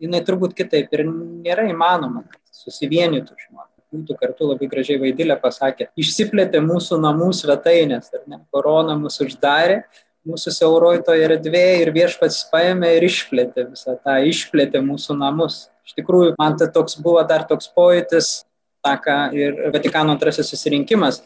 jinai 0.00 0.24
turbūt 0.24 0.56
kitaip 0.56 0.88
ir 0.96 1.04
nėra 1.04 1.68
įmanoma, 1.68 2.24
kad 2.32 2.40
susivienytų 2.64 3.36
žmonės 3.44 3.71
būtų 3.92 4.16
kartu 4.20 4.48
labai 4.50 4.68
gražiai 4.72 5.00
vaidilė 5.02 5.36
pasakė, 5.40 5.90
išsiplėtė 6.00 6.62
mūsų 6.64 6.98
namų 7.02 7.32
svetainės, 7.36 8.10
ar 8.16 8.24
ne, 8.26 8.40
korona 8.54 8.96
mus 8.98 9.20
uždarė, 9.24 9.82
mūsų 10.28 10.54
siauroj 10.54 11.02
toje 11.06 11.26
erdvėje 11.26 11.78
ir 11.82 11.92
viešpats 11.94 12.44
paėmė 12.52 12.94
ir 12.96 13.06
išplėtė 13.08 13.66
visą 13.72 13.96
tą, 13.98 14.18
išplėtė 14.30 14.82
mūsų 14.84 15.18
namus. 15.18 15.66
Iš 15.86 15.96
tikrųjų, 15.98 16.34
man 16.38 16.56
tai 16.58 16.70
toks 16.72 16.98
buvo 17.02 17.22
dar 17.26 17.44
toks 17.48 17.68
pojūtis, 17.74 18.34
tą 18.82 18.94
ką 19.02 19.16
ir 19.38 19.58
Vatikano 19.74 20.14
antrasis 20.14 20.50
susirinkimas 20.50 21.20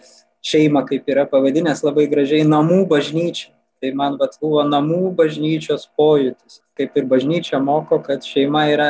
šeima, 0.44 0.84
kaip 0.88 1.08
yra 1.10 1.26
pavadinęs 1.28 1.82
labai 1.84 2.06
gražiai, 2.10 2.46
namų 2.48 2.84
bažnyčia. 2.90 3.52
Tai 3.82 3.90
man 3.92 4.14
vat, 4.16 4.38
buvo 4.40 4.62
namų 4.64 5.10
bažnyčios 5.18 5.84
pojūtis. 5.98 6.62
Kaip 6.78 6.94
ir 6.96 7.04
bažnyčia 7.08 7.60
moko, 7.60 7.98
kad 8.00 8.24
šeima 8.24 8.64
yra 8.72 8.88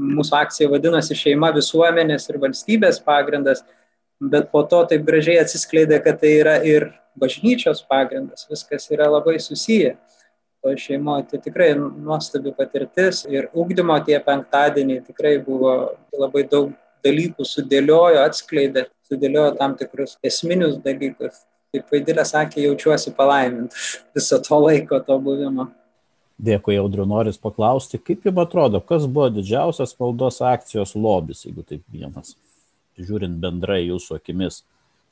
mūsų 0.00 0.36
akcija 0.38 0.70
vadinosi 0.72 1.16
šeima, 1.18 1.52
visuomenės 1.56 2.28
ir 2.30 2.40
valstybės 2.42 3.00
pagrindas, 3.04 3.62
bet 4.20 4.50
po 4.52 4.62
to 4.68 4.82
taip 4.88 5.04
gražiai 5.06 5.40
atsiskleidė, 5.42 6.00
kad 6.04 6.20
tai 6.22 6.34
yra 6.40 6.56
ir 6.66 6.90
bažnyčios 7.20 7.82
pagrindas, 7.88 8.46
viskas 8.50 8.88
yra 8.92 9.10
labai 9.10 9.38
susiję. 9.40 9.96
To 10.60 10.74
šeimoje 10.76 11.24
tai 11.30 11.38
tikrai 11.40 11.70
nuostabi 11.78 12.52
patirtis 12.52 13.22
ir 13.32 13.48
ūkdymo 13.56 13.96
tie 14.04 14.18
penktadieniai 14.20 15.00
tikrai 15.06 15.38
buvo 15.40 15.72
labai 16.12 16.44
daug 16.44 16.74
dalykų 17.04 17.46
sudėliojo, 17.48 18.20
atskleidė, 18.28 18.84
sudėliojo 19.08 19.54
tam 19.56 19.76
tikrus 19.80 20.18
esminius 20.24 20.76
dalykus. 20.84 21.46
Kaip 21.70 21.92
Vaidilė 21.94 22.24
sakė, 22.26 22.64
jaučiuosi 22.66 23.12
palaimintas 23.16 24.00
viso 24.16 24.40
to 24.42 24.58
laiko, 24.58 24.98
to 25.06 25.16
buvimo. 25.22 25.68
Dėkui, 26.40 26.78
Audriu, 26.80 27.04
noris 27.04 27.36
paklausti, 27.36 27.98
kaip 28.00 28.24
jums 28.24 28.40
atrodo, 28.40 28.78
kas 28.80 29.04
buvo 29.04 29.26
didžiausias 29.34 29.92
maldos 30.00 30.38
akcijos 30.46 30.94
lobis, 30.96 31.42
jeigu 31.44 31.64
taip 31.66 31.82
vienas, 31.92 32.32
žiūrint 32.96 33.36
bendrai 33.42 33.82
jūsų 33.82 34.16
akimis, 34.16 34.62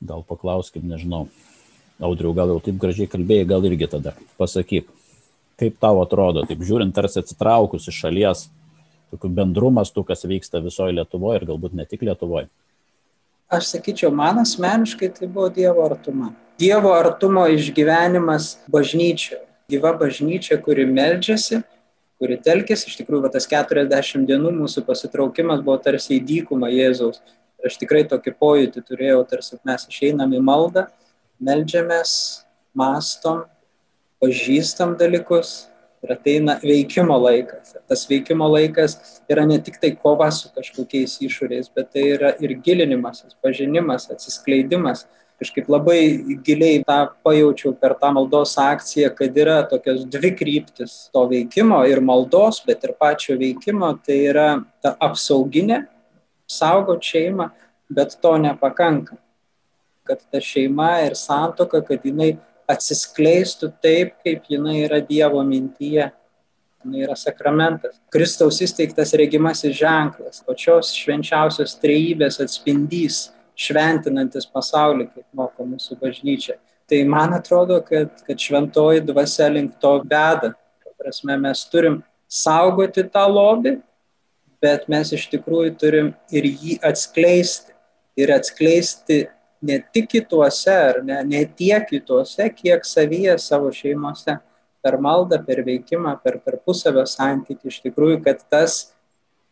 gal 0.01 0.23
paklauskim, 0.25 0.87
nežinau. 0.89 1.27
Audriu, 2.01 2.31
gal 2.33 2.49
jau 2.49 2.61
taip 2.65 2.79
gražiai 2.81 3.09
kalbėjai, 3.11 3.45
gal 3.51 3.67
irgi 3.67 3.89
tada 3.91 4.15
pasakyk, 4.39 4.87
kaip 5.61 5.75
tau 5.83 5.99
atrodo, 6.01 6.45
taip 6.49 6.63
žiūrint, 6.65 6.95
tarsi 6.95 7.19
atsitraukus 7.21 7.85
iš 7.91 7.99
šalies, 8.05 8.45
tokių 9.13 9.31
bendrumas 9.41 9.93
tų, 9.93 10.05
kas 10.07 10.25
vyksta 10.25 10.63
visoje 10.65 10.95
Lietuvoje 10.97 11.41
ir 11.41 11.45
galbūt 11.51 11.75
ne 11.77 11.85
tik 11.85 12.07
Lietuvoje. 12.07 12.47
Aš 13.53 13.75
sakyčiau, 13.75 14.09
man 14.15 14.41
asmeniškai 14.41 15.11
tai 15.19 15.29
buvo 15.29 15.51
Dievo 15.53 15.85
artuma. 15.85 16.31
Dievo 16.61 16.95
artumo 16.95 17.45
išgyvenimas 17.53 18.55
bažnyčioje 18.71 19.48
gyva 19.69 19.93
bažnyčia, 19.99 20.57
kuri 20.63 20.85
meldžiasi, 20.89 21.61
kuri 22.19 22.37
telkėsi, 22.43 22.89
iš 22.89 22.97
tikrųjų, 22.99 23.23
va, 23.25 23.31
tas 23.33 23.47
40 23.49 24.27
dienų 24.27 24.51
mūsų 24.57 24.83
pasitraukimas 24.87 25.63
buvo 25.63 25.77
tarsi 25.83 26.17
į 26.17 26.23
dykumą 26.31 26.71
Jėzaus. 26.73 27.21
Ir 27.59 27.69
aš 27.69 27.79
tikrai 27.79 28.05
tokį 28.07 28.35
pojūtį 28.39 28.83
turėjau, 28.87 29.23
tarsi 29.27 29.59
mes 29.67 29.87
išeinam 29.91 30.35
į 30.35 30.43
maldą, 30.43 30.85
meldžiamės, 31.43 32.11
mastom, 32.75 33.43
pažįstam 34.23 34.95
dalykus 34.99 35.69
ir 36.03 36.13
ateina 36.15 36.57
veikimo 36.63 37.15
laikas. 37.19 37.75
Ir 37.75 37.83
tas 37.91 38.05
veikimo 38.09 38.47
laikas 38.51 38.97
yra 39.31 39.45
ne 39.47 39.59
tik 39.63 39.79
tai 39.81 39.91
kova 39.95 40.29
su 40.35 40.51
kažkokiais 40.55 41.17
išorės, 41.25 41.71
bet 41.75 41.91
tai 41.95 42.05
yra 42.15 42.33
ir 42.39 42.55
gilinimasis, 42.63 43.35
pažinimas, 43.43 44.09
atsiskleidimas 44.11 45.05
kažkaip 45.39 45.69
labai 45.71 46.01
giliai 46.43 46.81
tą 46.87 46.97
pajaučiau 47.23 47.71
per 47.79 47.95
tą 47.99 48.11
maldos 48.15 48.57
akciją, 48.59 49.13
kad 49.15 49.37
yra 49.37 49.61
tokios 49.69 50.03
dvi 50.05 50.33
kryptis 50.35 51.07
to 51.13 51.23
veikimo 51.31 51.79
ir 51.87 52.01
maldos, 52.03 52.59
bet 52.67 52.83
ir 52.83 52.93
pačio 52.99 53.37
veikimo, 53.39 53.93
tai 54.03 54.19
yra 54.33 54.49
ta 54.83 54.95
apsauginė, 54.99 55.85
saugot 56.49 57.05
šeimą, 57.05 57.49
bet 57.89 58.17
to 58.21 58.35
nepakanka. 58.37 59.17
Kad 60.03 60.21
ta 60.31 60.41
šeima 60.43 61.05
ir 61.05 61.15
santoka, 61.15 61.81
kad 61.85 62.03
jinai 62.03 62.33
atsiskleistų 62.69 63.71
taip, 63.81 64.15
kaip 64.25 64.49
jinai 64.49 64.83
yra 64.83 64.99
Dievo 65.01 65.41
mintyje. 65.45 66.11
Jinai 66.79 67.01
yra 67.03 67.15
sakramentas. 67.19 67.97
Kristaus 68.13 68.61
įsteigtas 68.63 69.11
regimasis 69.19 69.73
ženklas, 69.75 70.39
pačios 70.47 70.93
švenčiausios 70.95 71.75
trejybės 71.81 72.39
atspindys 72.43 73.25
šventinantis 73.59 74.47
pasaulį, 74.47 75.09
kaip 75.13 75.25
moko 75.35 75.67
mūsų 75.67 75.97
bažnyčia. 75.99 76.57
Tai 76.89 76.99
man 77.11 77.35
atrodo, 77.37 77.79
kad, 77.85 78.23
kad 78.25 78.39
šventoji 78.41 79.03
dvasia 79.05 79.49
link 79.51 79.75
to 79.81 79.99
beda. 80.05 80.53
Prasme, 80.99 81.35
mes 81.39 81.61
turim 81.71 81.99
saugoti 82.27 83.05
tą 83.07 83.23
lobį, 83.29 83.77
bet 84.63 84.87
mes 84.91 85.13
iš 85.15 85.27
tikrųjų 85.31 85.75
turim 85.79 86.13
ir 86.35 86.47
jį 86.49 86.79
atskleisti. 86.89 87.75
Ir 88.19 88.33
atskleisti 88.35 89.21
ne 89.63 89.77
tik 89.93 90.09
kituose, 90.11 90.73
ar 90.73 90.99
ne, 91.05 91.21
ne 91.23 91.43
tiek 91.45 91.85
kituose, 91.87 92.49
kiek 92.55 92.83
savyje 92.87 93.37
savo 93.39 93.71
šeimose. 93.75 94.39
Per 94.83 94.95
maldą, 95.03 95.41
per 95.43 95.59
veikimą, 95.67 96.15
per 96.23 96.39
tarpusavio 96.43 97.03
santykių. 97.07 97.67
Iš 97.67 97.79
tikrųjų, 97.85 98.19
kad 98.23 98.43
tas 98.51 98.81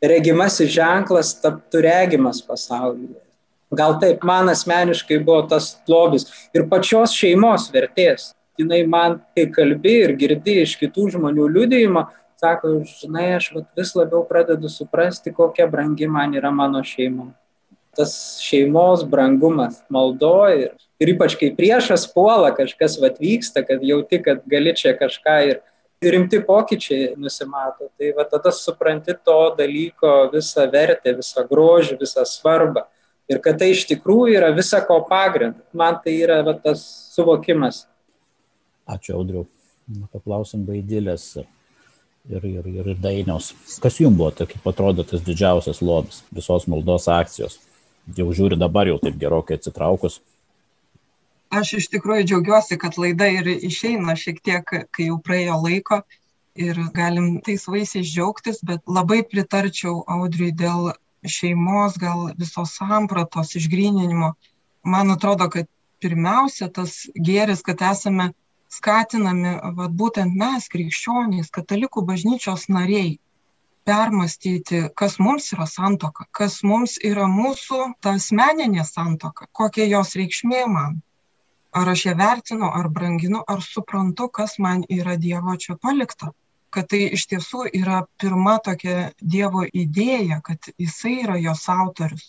regimasis 0.04 0.72
ženklas 0.72 1.34
taptų 1.44 1.84
regimas 1.84 2.40
pasaulyje 2.44 3.27
Gal 3.76 3.98
taip, 4.00 4.24
man 4.24 4.48
asmeniškai 4.48 5.20
buvo 5.28 5.42
tas 5.52 5.74
lobis 5.92 6.30
ir 6.56 6.70
pačios 6.72 7.12
šeimos 7.16 7.68
vertės. 7.74 8.32
Jis 8.58 8.88
man, 8.88 9.20
kai 9.36 9.46
kalbi 9.54 10.00
ir 10.06 10.16
girdi 10.18 10.62
iš 10.64 10.78
kitų 10.80 11.12
žmonių 11.14 11.50
liudėjimo, 11.52 12.08
sako, 12.42 12.80
žinai, 12.88 13.36
aš 13.36 13.52
vis 13.78 13.92
labiau 13.98 14.24
pradedu 14.26 14.72
suprasti, 14.72 15.34
kokia 15.36 15.68
brangi 15.70 16.08
man 16.08 16.34
yra 16.34 16.50
mano 16.50 16.82
šeima. 16.82 17.28
Tas 17.98 18.40
šeimos 18.42 19.04
brangumas 19.10 19.84
maldoja 19.94 20.58
ir, 20.64 20.74
ir 21.02 21.14
ypač 21.14 21.36
kai 21.38 21.52
priešas 21.54 22.08
puola, 22.14 22.54
kažkas 22.56 22.98
atvyksta, 23.04 23.66
kad 23.68 23.84
jauti, 23.84 24.22
kad 24.24 24.42
gali 24.50 24.74
čia 24.78 24.96
kažką 24.98 25.38
ir, 25.52 25.64
ir 26.02 26.14
rimti 26.16 26.40
pokyčiai 26.40 27.16
nusimato. 27.20 27.92
Tai 27.98 28.14
va 28.18 28.26
tada 28.32 28.54
supranti 28.56 29.18
to 29.26 29.40
dalyko 29.58 30.32
visą 30.34 30.70
vertę, 30.72 31.18
visą 31.20 31.46
grožį, 31.50 32.00
visą 32.00 32.26
svarbą 32.26 32.88
ir 33.32 33.42
kad 33.44 33.60
tai 33.60 33.72
iš 33.74 33.86
tikrųjų 33.92 34.40
yra 34.40 34.54
visa 34.56 34.82
ko 34.88 35.02
pagrindas. 35.10 35.64
Man 35.76 36.00
tai 36.04 36.16
yra 36.24 36.42
va, 36.48 36.56
tas 36.64 36.84
suvokimas. 37.16 37.86
Ačiū, 38.88 39.18
Audriu. 39.20 39.46
Paklausim 40.12 40.66
baidėlės. 40.68 41.38
ir, 42.30 42.44
ir, 42.44 42.66
ir, 42.68 42.88
ir 42.92 42.98
dainiaus. 43.00 43.54
Kas 43.84 44.00
jums 44.02 44.18
buvo, 44.20 44.32
tai 44.36 44.48
kaip 44.52 44.66
atrodo 44.68 45.04
tas 45.08 45.22
didžiausias 45.24 45.82
lobis 45.82 46.24
visos 46.36 46.68
maldos 46.68 47.08
akcijos? 47.08 47.60
Jau 48.18 48.28
žiūri 48.36 48.60
dabar 48.60 48.88
jau 48.88 48.98
taip 49.00 49.16
gerokai 49.20 49.58
atsitraukus. 49.60 50.20
Aš 51.52 51.74
iš 51.80 51.88
tikrųjų 51.94 52.26
džiaugiuosi, 52.28 52.78
kad 52.80 52.98
laida 53.00 53.30
ir 53.32 53.48
išeina 53.48 54.16
šiek 54.20 54.42
tiek, 54.44 54.64
kai 54.92 55.08
jau 55.08 55.20
praėjo 55.24 55.60
laiko 55.64 56.02
ir 56.60 56.80
galim 56.96 57.38
tais 57.46 57.64
vaisiais 57.68 58.08
džiaugtis, 58.08 58.60
bet 58.68 58.84
labai 58.88 59.22
pritarčiau 59.24 60.02
Audriui 60.12 60.52
dėl 60.52 60.92
šeimos, 61.32 61.98
gal 62.02 62.32
visos 62.40 62.76
sampratos 62.80 63.56
išgryninimo. 63.60 64.34
Man 64.84 65.12
atrodo, 65.12 65.50
kad 65.54 65.70
pirmiausia 66.04 66.70
tas 66.74 67.06
gėris, 67.30 67.64
kad 67.66 67.82
esame 67.92 68.32
skatinami, 68.72 69.56
vat, 69.78 69.96
būtent 70.02 70.36
mes, 70.38 70.68
krikščionys, 70.74 71.52
katalikų 71.56 72.04
bažnyčios 72.08 72.68
nariai, 72.74 73.18
permastyti, 73.88 74.82
kas 75.00 75.16
mums 75.24 75.52
yra 75.56 75.68
santoka, 75.72 76.28
kas 76.32 76.60
mums 76.68 76.98
yra 77.12 77.28
mūsų 77.32 77.84
ta 78.04 78.18
asmeninė 78.20 78.84
santoka, 78.88 79.48
kokia 79.52 79.88
jos 79.88 80.16
reikšmė 80.20 80.66
man. 80.74 80.98
Ar 81.78 81.94
aš 81.94 82.08
ją 82.10 82.18
vertinu, 82.20 82.68
ar 82.80 82.90
branginu, 82.92 83.44
ar 83.48 83.64
suprantu, 83.64 84.28
kas 84.40 84.58
man 84.60 84.84
yra 84.90 85.16
Dievo 85.22 85.56
čia 85.62 85.78
palikta 85.80 86.34
kad 86.78 86.92
tai 86.94 87.08
iš 87.18 87.24
tiesų 87.32 87.72
yra 87.74 88.04
pirma 88.22 88.60
tokia 88.66 89.12
Dievo 89.18 89.64
idėja, 89.66 90.38
kad 90.46 90.70
Jisai 90.78 91.16
yra 91.24 91.38
jos 91.42 91.64
autorius, 91.74 92.28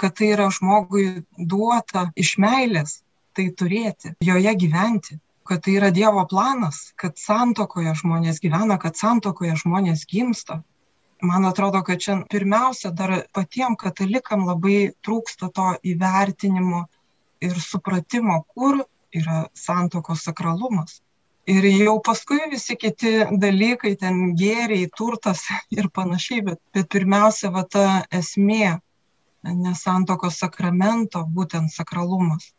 kad 0.00 0.16
tai 0.18 0.32
yra 0.34 0.48
žmogui 0.50 1.04
duota 1.38 2.08
iš 2.18 2.32
meilės 2.42 2.96
tai 3.38 3.46
turėti, 3.60 4.16
joje 4.26 4.54
gyventi, 4.64 5.20
kad 5.46 5.62
tai 5.62 5.76
yra 5.78 5.92
Dievo 5.94 6.24
planas, 6.26 6.80
kad 6.98 7.14
santokoje 7.22 7.94
žmonės 8.02 8.42
gyvena, 8.42 8.80
kad 8.82 8.98
santokoje 8.98 9.54
žmonės 9.62 10.02
gimsta. 10.10 10.64
Man 11.22 11.46
atrodo, 11.48 11.84
kad 11.86 12.02
čia 12.02 12.18
pirmiausia 12.32 12.90
dar 12.90 13.14
patiem 13.32 13.78
katalikam 13.78 14.48
labai 14.50 14.90
trūksta 15.06 15.52
to 15.54 15.70
įvertinimo 15.94 16.82
ir 17.46 17.54
supratimo, 17.70 18.42
kur 18.50 18.82
yra 19.14 19.46
santokos 19.54 20.26
sakralumas 20.26 21.00
ir 21.46 21.66
jau 21.70 22.00
paskui 22.02 22.40
visi 22.50 22.74
kiti 22.76 23.12
dalykai 23.42 23.94
ten 24.00 24.34
gėriai 24.38 24.88
turtas 24.98 25.44
ir 25.78 25.88
panašiai 25.98 26.42
bet 26.48 26.60
bet 26.74 26.88
pirmiausia 26.94 27.52
va 27.54 27.62
ta 27.76 27.86
esmė 28.20 28.78
nesantuokos 29.46 30.40
sakramento 30.42 31.22
būtent 31.36 31.70
sakralumas. 31.70 32.50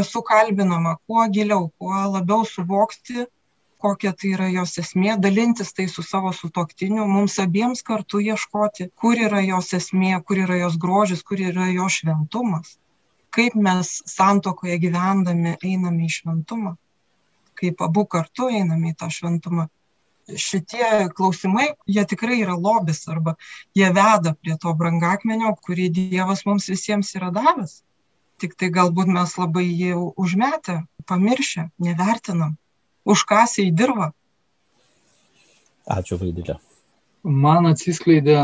Esu 0.00 0.22
kalbinama 0.22 0.96
kuo 1.06 1.26
giliau 1.34 1.68
kuo 1.78 2.00
labiau 2.14 2.46
suvokti 2.46 3.26
kokia 3.84 4.12
tai 4.16 4.32
yra 4.36 4.48
jos 4.54 4.76
esmė 4.80 5.16
dalintis 5.20 5.72
tai 5.76 5.88
su 5.88 6.02
savo 6.02 6.32
sutuoktiniu 6.32 7.06
mums 7.08 7.38
abiems 7.44 7.82
kartu 7.82 8.20
ieškoti 8.20 8.90
kur 9.02 9.20
yra 9.28 9.40
jos 9.44 9.72
esmė 9.76 10.20
kur 10.24 10.40
yra 10.46 10.60
jos 10.64 10.76
grožis 10.84 11.22
kur 11.22 11.40
yra 11.52 11.68
jos 11.74 12.00
šventumas. 12.00 12.78
Kaip 13.30 13.54
mes 13.54 13.90
santuokoje 14.16 14.78
gyvendami 14.86 15.58
einame 15.60 16.08
į 16.08 16.14
šventumą 16.20 16.78
kaip 17.60 17.84
abu 17.84 18.06
kartu 18.08 18.48
einame 18.50 18.92
į 18.92 18.96
tą 19.00 19.10
šventumą. 19.12 19.68
Šitie 20.30 21.08
klausimai, 21.16 21.72
jie 21.90 22.04
tikrai 22.06 22.38
yra 22.44 22.54
lobis 22.54 23.02
arba 23.10 23.34
jie 23.74 23.88
veda 23.94 24.34
prie 24.38 24.54
to 24.62 24.74
brangakmenio, 24.78 25.56
kurį 25.66 25.88
Dievas 25.96 26.44
mums 26.46 26.68
visiems 26.70 27.10
yra 27.18 27.32
davęs. 27.34 27.80
Tik 28.40 28.54
tai 28.56 28.70
galbūt 28.72 29.10
mes 29.12 29.34
labai 29.36 29.66
jį 29.66 29.96
užmetę, 30.16 30.78
pamiršę, 31.10 31.66
nevertinam, 31.82 32.54
užkasę 33.04 33.66
į 33.66 33.74
dirbą. 33.76 34.12
Ačiū, 35.90 36.16
Vaidilė. 36.20 36.56
Man 37.24 37.66
atsiskleidė 37.68 38.38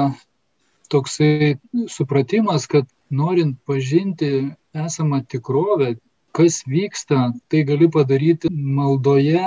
toksai 0.92 1.56
supratimas, 1.88 2.66
kad 2.66 2.88
norint 3.10 3.56
pažinti 3.64 4.30
esamą 4.74 5.22
tikrovę, 5.24 5.94
kas 6.36 6.60
vyksta, 6.68 7.32
tai 7.48 7.62
gali 7.64 7.88
padaryti 7.88 8.50
maldoje, 8.52 9.46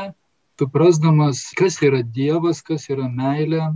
suprasdamas, 0.60 1.44
kas 1.60 1.78
yra 1.86 2.02
Dievas, 2.02 2.64
kas 2.66 2.90
yra 2.90 3.06
meilė, 3.08 3.70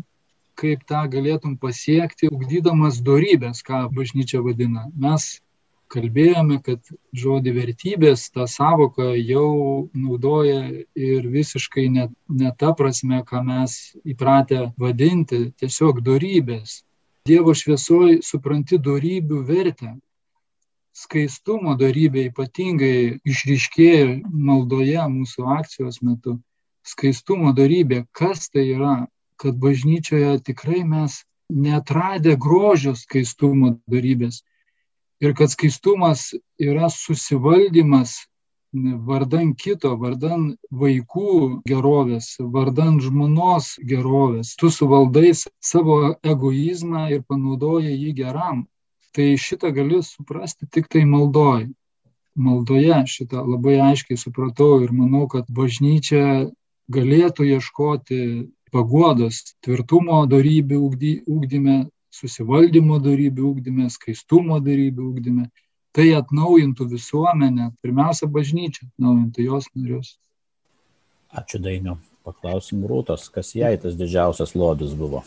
kaip 0.60 0.84
tą 0.90 1.04
galėtum 1.14 1.56
pasiekti, 1.62 2.30
ugdydamas 2.34 3.00
darybės, 3.06 3.62
ką 3.68 3.86
bažnyčia 3.94 4.42
vadina. 4.46 4.88
Mes 5.06 5.28
kalbėjome, 5.94 6.58
kad 6.66 6.82
žodį 7.24 7.54
vertybės, 7.58 8.26
tą 8.34 8.48
savoką 8.50 9.12
jau 9.20 9.90
naudoja 9.94 10.64
ir 10.98 11.28
visiškai 11.36 11.86
ne, 11.94 12.08
ne 12.30 12.54
ta 12.58 12.74
prasme, 12.78 13.22
ką 13.30 13.44
mes 13.46 13.78
įpratę 14.16 14.72
vadinti, 14.82 15.52
tiesiog 15.62 16.02
darybės. 16.06 16.82
Dievo 17.30 17.54
šviesoj 17.56 18.20
supranti 18.26 18.82
darybių 18.82 19.44
vertę, 19.48 19.94
skaistumo 20.94 21.74
darybė 21.80 22.28
ypatingai 22.30 23.20
išryškėjo 23.26 24.10
maldoje 24.50 25.06
mūsų 25.18 25.46
akcijos 25.58 26.02
metu. 26.06 26.38
Skaistumo 26.86 27.54
darybė, 27.58 28.04
kas 28.12 28.50
tai 28.54 28.68
yra, 28.76 28.96
kad 29.42 29.58
bažnyčioje 29.60 30.36
tikrai 30.50 30.84
mes 30.84 31.24
netradę 31.50 32.36
grožio 32.38 32.94
skaistumo 33.00 33.78
darybės. 33.90 34.44
Ir 35.24 35.34
kad 35.38 35.54
skaistumas 35.54 36.34
yra 36.60 36.90
susivaldymas 36.92 38.18
vardan 39.08 39.54
kito, 39.56 39.94
vardan 40.02 40.56
vaikų 40.74 41.62
gerovės, 41.70 42.36
vardan 42.40 43.00
žmonos 43.02 43.78
gerovės. 43.90 44.56
Tu 44.60 44.70
suvaldai 44.74 45.32
savo 45.62 46.16
egoizmą 46.26 47.08
ir 47.14 47.24
panaudoji 47.30 47.94
jį 47.94 48.14
geram 48.24 48.66
tai 49.14 49.34
šitą 49.38 49.72
gali 49.76 50.02
suprasti 50.04 50.68
tik 50.70 50.90
tai 50.92 51.06
maldoj. 51.10 51.70
Maldoje 52.34 52.98
šitą 53.14 53.44
labai 53.46 53.78
aiškiai 53.92 54.18
supratau 54.18 54.82
ir 54.82 54.94
manau, 54.96 55.28
kad 55.30 55.46
bažnyčia 55.54 56.50
galėtų 56.94 57.46
ieškoti 57.54 58.22
paguodos 58.74 59.54
tvirtumo 59.62 60.24
darybių 60.30 60.80
ūkdyme, 61.30 61.76
susivaldymo 62.14 62.98
darybių 63.04 63.46
ūkdyme, 63.52 63.90
skaistumo 63.94 64.58
darybių 64.66 65.06
ūkdyme. 65.12 65.46
Tai 65.94 66.08
atnaujintų 66.18 66.88
visuomenę, 66.90 67.70
pirmiausia 67.86 68.26
bažnyčia, 68.26 68.88
atnaujintų 68.90 69.46
jos 69.46 69.70
narius. 69.76 70.16
Ačiū 71.30 71.62
Dainiu. 71.62 72.00
Paklausim 72.24 72.86
Rūtos, 72.88 73.28
kas 73.30 73.52
jai 73.54 73.76
tas 73.78 73.98
didžiausias 74.00 74.54
lobis 74.56 74.94
buvo. 74.96 75.22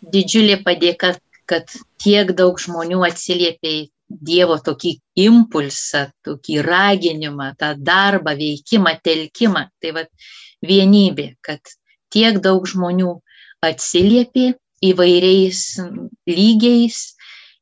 Didžiulė 0.00 0.56
padėka 0.64 1.12
kad 1.50 1.72
tiek 2.02 2.30
daug 2.38 2.60
žmonių 2.62 3.02
atsiliepė 3.08 3.72
į 3.78 3.88
Dievo 4.10 4.56
tokį 4.58 4.90
impulsą, 5.22 6.08
tokį 6.26 6.56
raginimą, 6.66 7.52
tą 7.58 7.68
darbą, 7.78 8.32
veikimą, 8.34 8.96
telkimą. 9.06 9.68
Tai 9.78 9.92
va 9.94 10.02
vienybė, 10.66 11.28
kad 11.46 11.62
tiek 12.10 12.40
daug 12.42 12.66
žmonių 12.66 13.12
atsiliepė 13.62 14.48
įvairiais 14.90 15.60
lygiais 16.26 16.98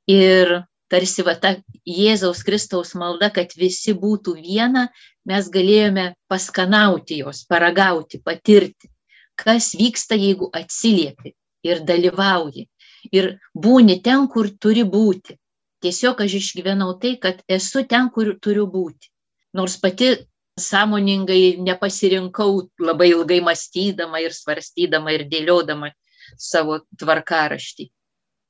ir 0.09 0.55
tarsi 0.89 1.27
va 1.27 1.35
ta 1.37 1.53
Jėzaus 1.85 2.41
Kristaus 2.49 2.95
malda, 2.97 3.29
kad 3.29 3.53
visi 3.61 3.93
būtų 3.93 4.39
viena, 4.41 4.87
mes 5.29 5.53
galėjome 5.53 6.15
paskanauti 6.33 7.21
jos, 7.21 7.45
paragauti, 7.45 8.23
patirti, 8.25 8.89
kas 9.37 9.75
vyksta, 9.77 10.17
jeigu 10.17 10.49
atsiliepi 10.57 11.35
ir 11.69 11.85
dalyvauji 11.85 12.69
ir 13.13 13.37
būni 13.55 14.01
ten, 14.05 14.27
kur 14.33 14.51
turi 14.61 14.85
būti. 14.85 15.37
Tiesiog 15.83 16.25
aš 16.25 16.35
išgyvenau 16.41 16.97
tai, 17.03 17.17
kad 17.23 17.43
esu 17.49 17.85
ten, 17.87 18.11
kur 18.15 18.35
turiu 18.43 18.67
būti. 18.71 19.11
Nors 19.55 19.77
pati 19.81 20.11
sąmoningai 20.59 21.59
nepasirinkau 21.63 22.69
labai 22.83 23.13
ilgai 23.13 23.39
mąstydama 23.47 24.21
ir 24.25 24.35
svarstydama 24.35 25.15
ir 25.15 25.25
dėliodama 25.31 25.93
savo 26.37 26.81
tvarkaraštį. 26.99 27.89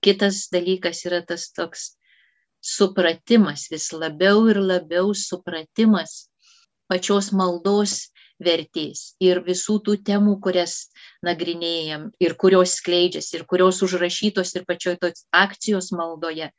Kitas 0.05 0.47
dalykas 0.53 1.05
yra 1.07 1.21
tas 1.27 1.51
toks 1.53 1.91
supratimas, 2.65 3.69
vis 3.71 3.91
labiau 3.93 4.47
ir 4.51 4.61
labiau 4.63 5.13
supratimas 5.15 6.29
pačios 6.89 7.31
maldos 7.33 8.09
vertės 8.43 9.15
ir 9.23 9.41
visų 9.47 9.79
tų 9.87 9.97
temų, 10.07 10.37
kurias 10.43 10.75
nagrinėjam 11.27 12.09
ir 12.23 12.35
kurios 12.39 12.77
skleidžiasi 12.79 13.39
ir 13.39 13.45
kurios 13.51 13.83
užrašytos 13.87 14.55
ir 14.55 14.65
pačioj 14.69 14.97
tos 15.03 15.25
akcijos 15.35 15.91
maldoje, 15.93 16.51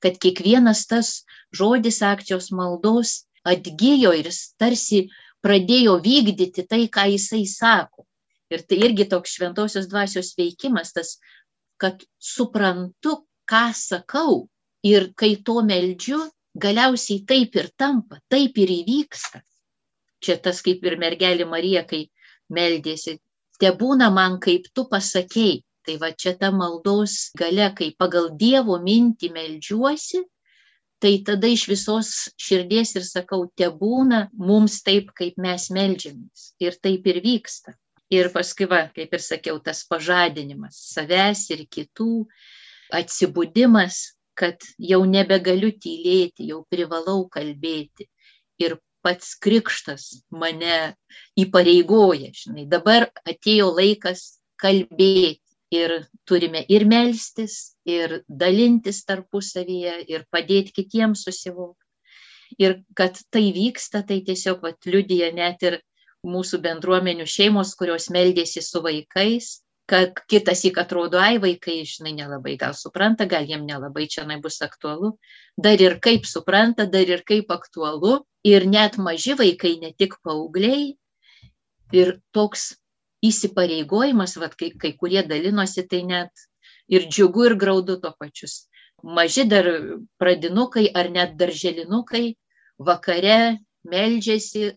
kad 0.00 0.18
kiekvienas 0.22 0.86
tas 0.88 1.12
žodis 1.52 2.00
akcijos 2.02 2.50
maldos 2.56 3.26
atgyjo 3.44 4.14
ir 4.16 4.30
jis 4.30 4.40
tarsi 4.58 5.06
pradėjo 5.44 5.98
vykdyti 6.02 6.66
tai, 6.66 6.86
ką 6.88 7.06
jisai 7.12 7.44
sako. 7.46 8.06
Ir 8.50 8.62
tai 8.62 8.78
irgi 8.86 9.06
toks 9.10 9.36
šventosios 9.36 9.88
dvasios 9.90 10.32
veikimas, 10.38 10.92
tas, 10.94 11.16
kad 11.76 12.02
suprantu, 12.18 13.26
ką 13.46 13.66
sakau 13.74 14.46
ir 14.86 15.10
kai 15.18 15.34
to 15.46 15.60
meldžiu, 15.66 16.20
galiausiai 16.56 17.24
taip 17.26 17.58
ir 17.58 17.68
tampa, 17.76 18.20
taip 18.30 18.58
ir 18.62 18.72
įvyksta 18.80 19.42
čia 20.26 20.36
tas 20.42 20.62
kaip 20.66 20.84
ir 20.86 20.98
mergelė 21.00 21.46
Marija, 21.48 21.84
kai 21.88 22.06
meldėsi, 22.52 23.18
te 23.60 23.72
būna 23.82 24.10
man 24.14 24.40
kaip 24.42 24.68
tu 24.74 24.86
pasakėjai. 24.90 25.62
Tai 25.86 25.94
va 26.02 26.08
čia 26.10 26.32
ta 26.34 26.48
maldos 26.50 27.12
gale, 27.38 27.68
kai 27.78 27.92
pagal 27.94 28.32
Dievo 28.34 28.74
mintį 28.82 29.28
melžiuosi, 29.30 30.24
tai 30.98 31.12
tada 31.22 31.46
iš 31.46 31.68
visos 31.70 32.08
širdies 32.42 32.96
ir 32.98 33.04
sakau, 33.06 33.44
te 33.54 33.68
būna 33.70 34.24
mums 34.34 34.80
taip, 34.82 35.12
kaip 35.14 35.38
mes 35.38 35.68
melžiamės. 35.70 36.48
Ir 36.58 36.74
taip 36.82 37.06
ir 37.06 37.20
vyksta. 37.22 37.76
Ir 38.10 38.32
paskui, 38.34 38.66
va, 38.70 38.88
kaip 38.94 39.14
ir 39.14 39.22
sakiau, 39.22 39.60
tas 39.62 39.84
pažadinimas 39.86 40.78
savęs 40.94 41.44
ir 41.54 41.64
kitų, 41.70 42.26
atsibudimas, 42.98 44.00
kad 44.34 44.62
jau 44.78 45.04
nebegaliu 45.06 45.70
tylėti, 45.70 46.50
jau 46.50 46.64
privalau 46.70 47.28
kalbėti. 47.32 48.06
Ir 48.62 48.78
pats 49.06 49.36
krikštas 49.38 50.06
mane 50.34 50.96
įpareigoja, 51.38 52.32
žinai, 52.34 52.66
dabar 52.70 53.06
atėjo 53.22 53.70
laikas 53.76 54.40
kalbėti 54.58 55.40
ir 55.70 55.94
turime 56.26 56.64
ir 56.68 56.86
melstis, 56.90 57.76
ir 57.86 58.20
dalintis 58.28 59.04
tarpusavyje, 59.06 59.98
ir 60.10 60.24
padėti 60.30 60.74
kitiems 60.80 61.26
susivokti. 61.26 61.82
Ir 62.62 62.80
kad 62.98 63.18
tai 63.34 63.50
vyksta, 63.54 64.04
tai 64.06 64.20
tiesiog 64.26 64.62
vat, 64.62 64.78
liudija 64.86 65.32
net 65.34 65.62
ir 65.66 65.80
mūsų 66.26 66.60
bendruomenių 66.62 67.26
šeimos, 67.30 67.74
kurios 67.78 68.08
meldėsi 68.14 68.62
su 68.62 68.82
vaikais, 68.82 69.56
kad 69.90 70.18
kitas 70.30 70.64
įk 70.66 70.80
atrodo, 70.82 71.18
ai 71.22 71.38
vaikai, 71.42 71.80
žinai, 71.86 72.14
nelabai 72.18 72.56
gal 72.58 72.74
supranta, 72.74 73.26
gal 73.30 73.46
jiem 73.46 73.66
nelabai 73.66 74.06
čia 74.10 74.26
bus 74.42 74.60
aktualu, 74.62 75.16
dar 75.56 75.80
ir 75.80 75.98
kaip 76.00 76.26
supranta, 76.26 76.86
dar 76.86 77.06
ir 77.06 77.22
kaip 77.22 77.50
aktualu, 77.50 78.26
ir 78.52 78.66
net 78.70 78.98
maži 79.06 79.34
vaikai, 79.40 79.74
ne 79.82 79.90
tik 79.98 80.16
paaugliai, 80.24 80.94
ir 82.00 82.12
toks 82.36 82.68
įsipareigojimas, 83.26 84.36
vat, 84.42 84.54
kai, 84.60 84.70
kai 84.82 84.92
kurie 85.00 85.22
dalinosi, 85.26 85.86
tai 85.90 86.02
net 86.06 86.46
ir 86.92 87.08
džiugu, 87.10 87.50
ir 87.50 87.56
graudu 87.58 87.98
to 88.02 88.12
pačius. 88.20 88.66
Maži 89.02 89.44
dar 89.48 89.66
pradinukai 90.20 90.86
ar 90.94 91.10
net 91.12 91.36
darželinukai 91.40 92.24
vakare 92.78 93.58
meldžiasi 93.86 94.72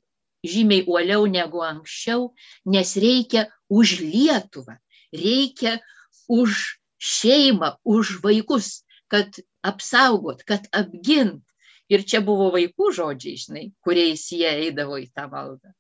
žymiai 0.45 0.85
uoliau 0.87 1.25
negu 1.27 1.63
anksčiau, 1.65 2.29
nes 2.65 2.95
reikia 2.97 3.47
už 3.69 3.99
Lietuvą 4.03 4.79
reikia 5.13 5.79
už 6.27 6.79
šeimą, 6.99 7.77
už 7.83 8.21
vaikus, 8.23 8.85
kad 9.07 9.33
apsaugot, 9.63 10.43
kad 10.43 10.67
apgint. 10.71 11.43
Ir 11.89 12.05
čia 12.05 12.21
buvo 12.25 12.51
vaikų 12.53 12.91
žodžiai, 12.93 13.39
žinai, 13.41 13.65
kuriais 13.85 14.27
jie 14.31 14.49
eidavo 14.67 14.99
į 15.01 15.07
tą 15.15 15.25
maldą. 15.31 15.73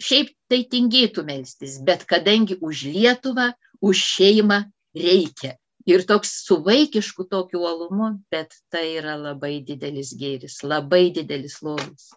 Šiaip 0.00 0.32
tai 0.48 0.62
tingėtų 0.68 1.24
melstis, 1.28 1.78
bet 1.84 2.06
kadangi 2.08 2.56
už 2.60 2.86
Lietuvą, 2.88 3.50
už 3.84 4.00
šeimą 4.16 4.62
reikia. 4.96 5.56
Ir 5.88 6.04
toks 6.08 6.32
su 6.44 6.58
vaikišku 6.64 7.24
tokiu 7.28 7.62
uolumu, 7.64 8.10
bet 8.32 8.52
tai 8.72 8.84
yra 9.00 9.16
labai 9.16 9.58
didelis 9.64 10.12
gėris, 10.16 10.60
labai 10.64 11.08
didelis 11.16 11.60
lobis. 11.64 12.10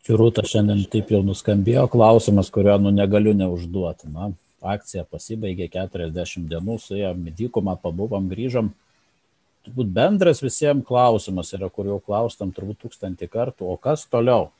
Ačiū 0.00 0.16
Rūta, 0.16 0.44
šiandien 0.46 0.84
taip 0.88 1.12
jau 1.12 1.20
nuskambėjo 1.26 1.88
klausimas, 1.92 2.48
kurio 2.54 2.78
nu 2.80 2.92
negaliu 2.94 3.34
neužduoti. 3.36 4.08
Na, 4.12 4.30
akcija 4.62 5.04
pasibaigė 5.04 5.68
40 5.72 6.48
dienų, 6.50 6.78
su 6.80 6.96
ją 6.96 7.12
mydykumą 7.18 7.76
pabuvom, 7.82 8.28
grįžom. 8.32 8.72
Turbūt 9.66 9.88
bendras 9.90 10.38
visiems 10.44 10.86
klausimas 10.86 11.50
yra, 11.56 11.66
kur 11.74 11.88
jau 11.90 11.98
klaustam 11.98 12.52
turbūt 12.54 12.84
tūkstantį 12.84 13.26
kartų, 13.32 13.66
o 13.66 13.74
kas 13.82 14.04
toliau? 14.06 14.52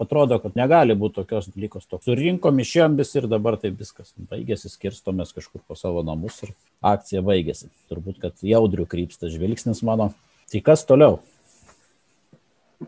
Atrodo, 0.00 0.38
kad 0.40 0.54
negali 0.56 0.94
būti 0.96 1.18
tokios 1.18 1.50
dalykos. 1.50 1.88
Toks. 1.90 2.06
Surinkom 2.06 2.60
išėjom 2.62 2.94
vis 3.00 3.10
ir 3.18 3.26
dabar 3.28 3.58
tai 3.60 3.72
viskas 3.74 4.14
baigėsi, 4.30 4.70
skirstomės 4.70 5.34
kažkur 5.36 5.60
po 5.66 5.74
savo 5.76 6.04
namus 6.06 6.38
ir 6.46 6.54
akcija 6.86 7.20
baigėsi. 7.26 7.68
Turbūt, 7.90 8.22
kad 8.22 8.46
jaudrių 8.46 8.86
krypsta 8.88 9.28
žvilgsnis 9.32 9.82
mano. 9.84 10.12
Tai 10.48 10.62
kas 10.64 10.86
toliau? 10.88 11.18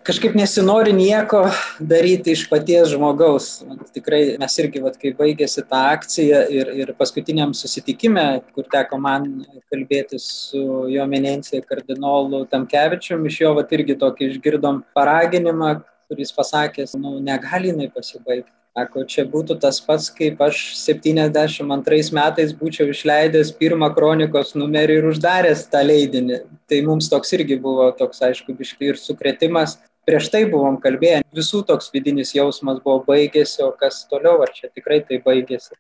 Kažkaip 0.07 0.35
nesinori 0.39 0.93
nieko 0.95 1.43
daryti 1.81 2.35
iš 2.35 2.45
paties 2.51 2.93
žmogaus. 2.93 3.49
Tikrai 3.95 4.37
mes 4.41 4.59
irgi, 4.63 4.83
vat, 4.85 4.97
kai 5.01 5.13
baigėsi 5.19 5.65
ta 5.67 5.83
akcija 5.95 6.45
ir, 6.53 6.71
ir 6.83 6.93
paskutiniam 6.99 7.55
susitikime, 7.57 8.27
kur 8.55 8.69
teko 8.71 9.01
man 9.03 9.27
kalbėti 9.73 10.21
su 10.23 10.63
jo 10.93 11.03
eminencija 11.03 11.65
kardinolu 11.67 12.45
Tamkevičium, 12.53 13.27
iš 13.27 13.41
jo 13.43 13.55
vat, 13.59 13.75
irgi 13.75 13.99
tokį 13.99 14.31
išgirdom 14.31 14.85
paraginimą, 14.97 15.75
kuris 16.11 16.33
pasakė, 16.35 16.87
nu, 16.99 17.19
negali 17.23 17.75
jinai 17.75 17.91
pasibaigti. 17.95 18.60
Sako, 18.71 19.03
čia 19.03 19.25
būtų 19.27 19.57
tas 19.59 19.81
pats, 19.83 20.07
kaip 20.15 20.39
aš 20.47 20.61
72 20.79 22.15
metais 22.15 22.53
būčiau 22.55 22.93
išleidęs 22.93 23.51
pirmą 23.59 23.89
kronikos 23.97 24.55
numerį 24.55 25.01
ir 25.01 25.09
uždaręs 25.11 25.65
tą 25.73 25.83
leidinį. 25.89 26.39
Tai 26.71 26.79
mums 26.87 27.11
toks 27.11 27.35
irgi 27.35 27.59
buvo 27.59 27.89
toks, 27.99 28.23
aišku, 28.29 28.55
biškai 28.55 28.93
ir 28.93 29.01
sukretimas. 29.03 29.81
Prieš 30.07 30.31
tai 30.31 30.45
buvom 30.53 30.79
kalbėję, 30.83 31.25
visų 31.35 31.65
toks 31.67 31.91
vidinis 31.91 32.31
jausmas 32.37 32.79
buvo 32.85 33.03
baigėsi, 33.11 33.59
o 33.67 33.73
kas 33.75 34.05
toliau, 34.11 34.39
ar 34.47 34.55
čia 34.55 34.71
tikrai 34.71 35.03
tai 35.03 35.19
baigėsi. 35.25 35.75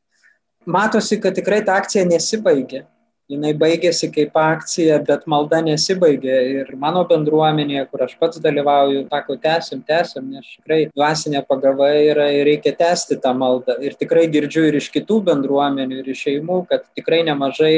Matosi, 0.66 1.22
kad 1.22 1.38
tikrai 1.38 1.62
ta 1.64 1.78
akcija 1.78 2.02
nesibaigė 2.10 2.84
jinai 3.30 3.52
baigėsi 3.56 4.10
kaip 4.12 4.34
akcija, 4.38 4.98
bet 5.06 5.26
malda 5.30 5.60
nesibaigė. 5.64 6.36
Ir 6.54 6.72
mano 6.80 7.04
bendruomenėje, 7.08 7.84
kur 7.90 8.04
aš 8.06 8.16
pats 8.20 8.42
dalyvauju, 8.42 9.04
sako, 9.12 9.36
tęsim, 9.44 9.84
tęsim, 9.86 10.26
nes 10.34 10.48
tikrai 10.56 10.80
dvasinė 10.90 11.44
pagava 11.48 11.92
yra 11.94 12.30
ir 12.34 12.44
reikia 12.50 12.74
tęsti 12.78 13.20
tą 13.22 13.34
maldą. 13.38 13.78
Ir 13.86 13.96
tikrai 14.00 14.26
girdžiu 14.32 14.66
ir 14.68 14.80
iš 14.80 14.90
kitų 14.94 15.20
bendruomenių, 15.30 16.02
ir 16.02 16.10
iš 16.14 16.26
šeimų, 16.26 16.64
kad 16.70 16.84
tikrai 16.98 17.22
nemažai 17.28 17.74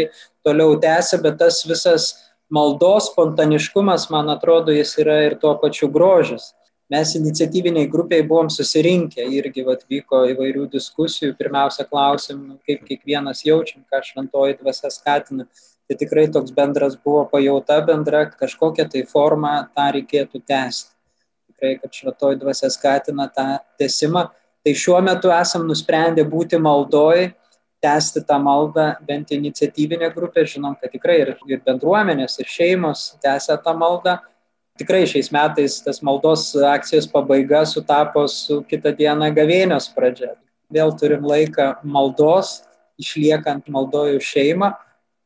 toliau 0.47 0.79
tęsia, 0.81 1.21
bet 1.23 1.39
tas 1.43 1.63
visas 1.69 2.13
maldos 2.53 3.11
spontaniškumas, 3.13 4.09
man 4.13 4.33
atrodo, 4.33 4.75
jis 4.75 4.97
yra 5.01 5.23
ir 5.29 5.39
tuo 5.41 5.55
pačiu 5.61 5.93
grožis 5.93 6.53
mes 6.93 7.15
iniciatyviniai 7.17 7.89
grupiai 7.89 8.25
buvom 8.29 8.51
susirinkę 8.53 9.25
irgi 9.39 9.65
vat 9.65 9.85
vyko 9.89 10.23
įvairių 10.35 10.67
diskusijų. 10.75 11.33
Pirmiausia 11.39 11.87
klausėm 11.89 12.43
kaip 12.69 12.83
kiekvienas 12.89 13.45
jaučiam 13.47 13.85
ką 13.89 14.03
šventoji 14.09 14.59
dvasia 14.61 14.91
skatina. 14.93 15.47
Tai 15.89 15.97
tikrai 15.99 16.27
toks 16.33 16.53
bendras 16.55 16.97
buvo 16.97 17.25
pajauta 17.33 17.79
bendra 17.87 18.27
kažkokia 18.31 18.87
tai 18.93 19.05
forma 19.09 19.55
tą 19.77 19.89
reikėtų 19.97 20.43
tęsti. 20.53 20.91
Tikrai 21.53 21.77
kad 21.81 21.97
šventoji 21.97 22.41
dvasia 22.43 22.71
skatina 22.73 23.29
tą 23.33 23.47
tęsimą. 23.81 24.27
Tai 24.63 24.75
šiuo 24.85 25.01
metu 25.03 25.33
esam 25.35 25.65
nusprendę 25.69 26.27
būti 26.29 26.61
maldoj 26.61 27.31
tęsti 27.83 28.23
tą 28.29 28.37
maldą 28.39 28.93
bent 29.09 29.33
iniciatyvinė 29.35 30.13
grupė. 30.15 30.45
Žinom 30.45 30.77
kad 30.77 30.93
tikrai 30.93 31.23
ir, 31.25 31.33
ir 31.49 31.65
bendruomenės 31.65 32.37
ir 32.43 32.53
šeimos 32.53 33.09
tęsia 33.25 33.57
tą 33.65 33.75
maldą 33.79 34.19
tikrai 34.83 35.07
šiais 35.09 35.31
metais 35.35 35.79
tas 35.85 36.03
maldos 36.03 36.51
akcijos 36.75 37.07
pabaiga 37.11 37.63
sutapo 37.67 38.27
su 38.29 38.61
kitą 38.69 38.93
dieną 38.99 39.31
gavėnios 39.37 39.89
pradžia. 39.95 40.35
Vėl 40.73 40.95
turim 40.99 41.25
laiką 41.29 41.77
maldos, 41.85 42.63
išliekant 43.01 43.69
maldojų 43.73 44.21
šeimą. 44.25 44.73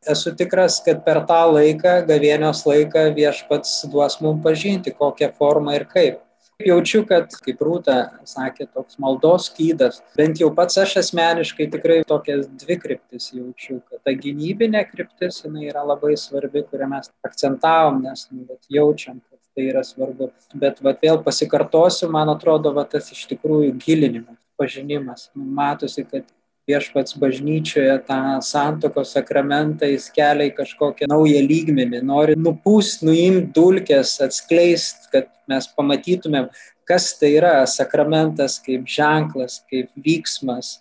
Esu 0.06 0.32
tikras, 0.38 0.78
kad 0.86 1.00
per 1.06 1.24
tą 1.26 1.40
laiką, 1.50 1.98
gavėnios 2.06 2.62
laiką 2.68 3.08
viešpats 3.16 3.80
duos 3.90 4.20
mums 4.22 4.44
pažinti, 4.44 4.94
kokią 4.94 5.32
formą 5.38 5.74
ir 5.78 5.86
kaip. 5.90 6.22
Jaučiu, 6.56 7.02
kad, 7.04 7.34
kaip 7.44 7.58
Rūta 7.60 7.94
sakė, 8.24 8.64
toks 8.72 8.96
maldos 9.02 9.50
skydas, 9.50 9.98
bent 10.16 10.40
jau 10.40 10.48
pats 10.56 10.78
aš 10.80 10.94
asmeniškai 11.02 11.66
tikrai 11.74 11.98
tokias 12.08 12.46
dvi 12.62 12.78
kryptis 12.80 13.28
jaučiu, 13.36 13.82
kad 13.90 14.00
ta 14.06 14.14
gynybinė 14.16 14.86
kryptis 14.88 15.42
jinai 15.44 15.66
yra 15.68 15.84
labai 15.84 16.14
svarbi, 16.16 16.64
kurią 16.70 16.88
mes 16.94 17.12
akcentavom, 17.28 18.00
nes 18.06 18.24
nu, 18.32 18.56
jaučiam, 18.72 19.20
tai 19.56 19.70
yra 19.70 19.82
svarbu. 19.86 20.30
Bet 20.54 20.82
va, 20.84 20.92
vėl 21.00 21.22
pasikartosiu, 21.24 22.10
man 22.12 22.28
atrodo, 22.34 22.74
va, 22.76 22.84
tas 22.84 23.08
iš 23.14 23.24
tikrųjų 23.32 23.72
gilinimas, 23.80 24.36
pažinimas. 24.60 25.30
Matosi, 25.34 26.04
kad 26.04 26.28
viešpats 26.66 27.16
bažnyčioje 27.22 27.94
tą 28.08 28.20
santokos 28.42 29.14
sakramentą 29.14 29.88
jis 29.88 30.08
kelia 30.14 30.50
į 30.50 30.54
kažkokią 30.56 31.08
naują 31.10 31.42
lygmenį, 31.46 32.02
nori 32.04 32.34
nupūst, 32.38 33.04
nuimti 33.06 33.52
dulkės, 33.56 34.16
atskleist, 34.26 35.06
kad 35.12 35.30
mes 35.48 35.68
pamatytumėm, 35.78 36.50
kas 36.86 37.12
tai 37.20 37.36
yra 37.38 37.60
sakramentas 37.70 38.58
kaip 38.62 38.86
ženklas, 38.90 39.60
kaip 39.70 39.88
vyksmas, 40.02 40.80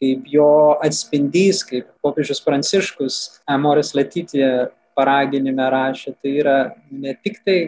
kaip 0.00 0.26
jo 0.28 0.50
atspindys, 0.84 1.62
kaip 1.68 1.88
popiežius 2.04 2.42
Pranciškus 2.44 3.20
Amoris 3.48 3.94
Latytė 3.96 4.72
paraginime 4.96 5.68
rašė, 5.72 6.16
tai 6.20 6.38
yra 6.40 6.58
ne 6.90 7.12
tik 7.20 7.42
tai 7.44 7.58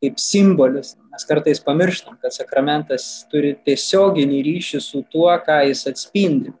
kaip 0.00 0.18
simbolis. 0.20 0.94
Mes 1.12 1.26
kartais 1.28 1.60
pamirštam, 1.62 2.16
kad 2.22 2.32
sakramentas 2.34 3.26
turi 3.30 3.52
tiesioginį 3.66 4.42
ryšį 4.46 4.80
su 4.82 5.04
tuo, 5.12 5.30
ką 5.44 5.60
jis 5.68 5.84
atspindi. 5.90 6.54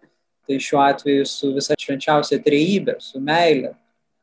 Tai 0.48 0.58
šiuo 0.60 0.80
atveju 0.82 1.26
su 1.28 1.52
visa 1.54 1.76
švenčiausia 1.78 2.40
trejybė, 2.44 2.98
su 3.00 3.20
meilė. 3.22 3.72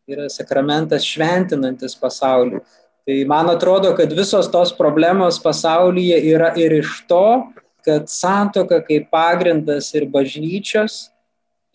Yra 0.08 0.28
sakramentas 0.32 1.06
šventinantis 1.08 1.98
pasaulį. 2.00 2.62
Tai 3.08 3.18
man 3.28 3.50
atrodo, 3.52 3.94
kad 3.96 4.12
visos 4.12 4.50
tos 4.52 4.74
problemos 4.76 5.40
pasaulyje 5.40 6.20
yra 6.28 6.52
ir 6.60 6.78
iš 6.82 7.02
to, 7.08 7.48
kad 7.88 8.10
santoka 8.12 8.82
kaip 8.84 9.08
pagrindas 9.12 9.94
ir 9.96 10.10
bažnyčios 10.12 11.08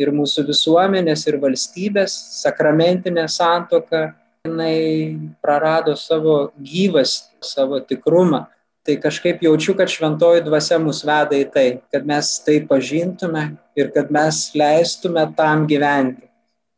ir 0.00 0.12
mūsų 0.12 0.44
visuomenės, 0.50 1.24
ir 1.28 1.38
valstybės 1.40 2.12
sakramentinė 2.42 3.24
santoka, 3.32 4.10
jinai 4.42 5.18
prarado 5.38 5.92
savo 5.94 6.50
gyvastį, 6.58 7.44
savo 7.46 7.78
tikrumą. 7.86 8.48
Tai 8.82 8.96
kažkaip 8.98 9.44
jaučiu, 9.46 9.76
kad 9.78 9.86
šventoji 9.86 10.42
dvasia 10.42 10.80
mus 10.82 11.04
veda 11.06 11.38
į 11.38 11.44
tai, 11.54 11.66
kad 11.94 12.02
mes 12.02 12.30
tai 12.42 12.56
pažintume 12.66 13.44
ir 13.78 13.92
kad 13.94 14.10
mes 14.10 14.40
leistume 14.58 15.22
tam 15.38 15.68
gyventi. 15.70 16.26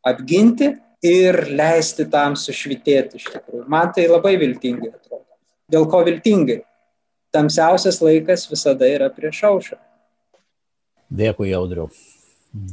Apginti 0.05 0.69
ir 1.01 1.39
leisti 1.57 2.05
tam 2.13 2.37
sušvitėti 2.37 3.17
iš 3.17 3.31
tikrųjų. 3.33 3.65
Man 3.73 3.95
tai 3.97 4.05
labai 4.11 4.35
viltingai 4.43 4.93
atrodo. 4.93 5.25
Dėl 5.73 5.89
ko 5.89 6.03
viltingai? 6.05 6.59
Tamsiausias 7.33 8.03
laikas 8.05 8.45
visada 8.51 8.85
yra 8.85 9.09
prieš 9.09 9.41
aušą. 9.49 9.81
Dėkui, 11.09 11.49
Jaudriu. 11.55 11.89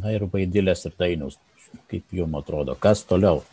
Na 0.03 0.11
ir 0.11 0.27
vaidilės 0.27 0.83
ir 0.91 0.99
dainius. 0.99 1.39
Kaip 1.87 2.03
jums 2.11 2.43
atrodo, 2.43 2.75
kas 2.75 3.07
toliau? 3.07 3.45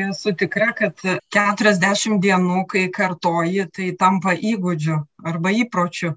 Esu 0.00 0.32
tikra, 0.32 0.70
kad 0.76 1.02
40 1.34 2.20
dienų, 2.24 2.62
kai 2.70 2.86
kartoji, 2.94 3.66
tai 3.76 3.90
tampa 4.00 4.32
įgūdžiu 4.32 4.96
arba 5.28 5.52
įpročiu. 5.52 6.14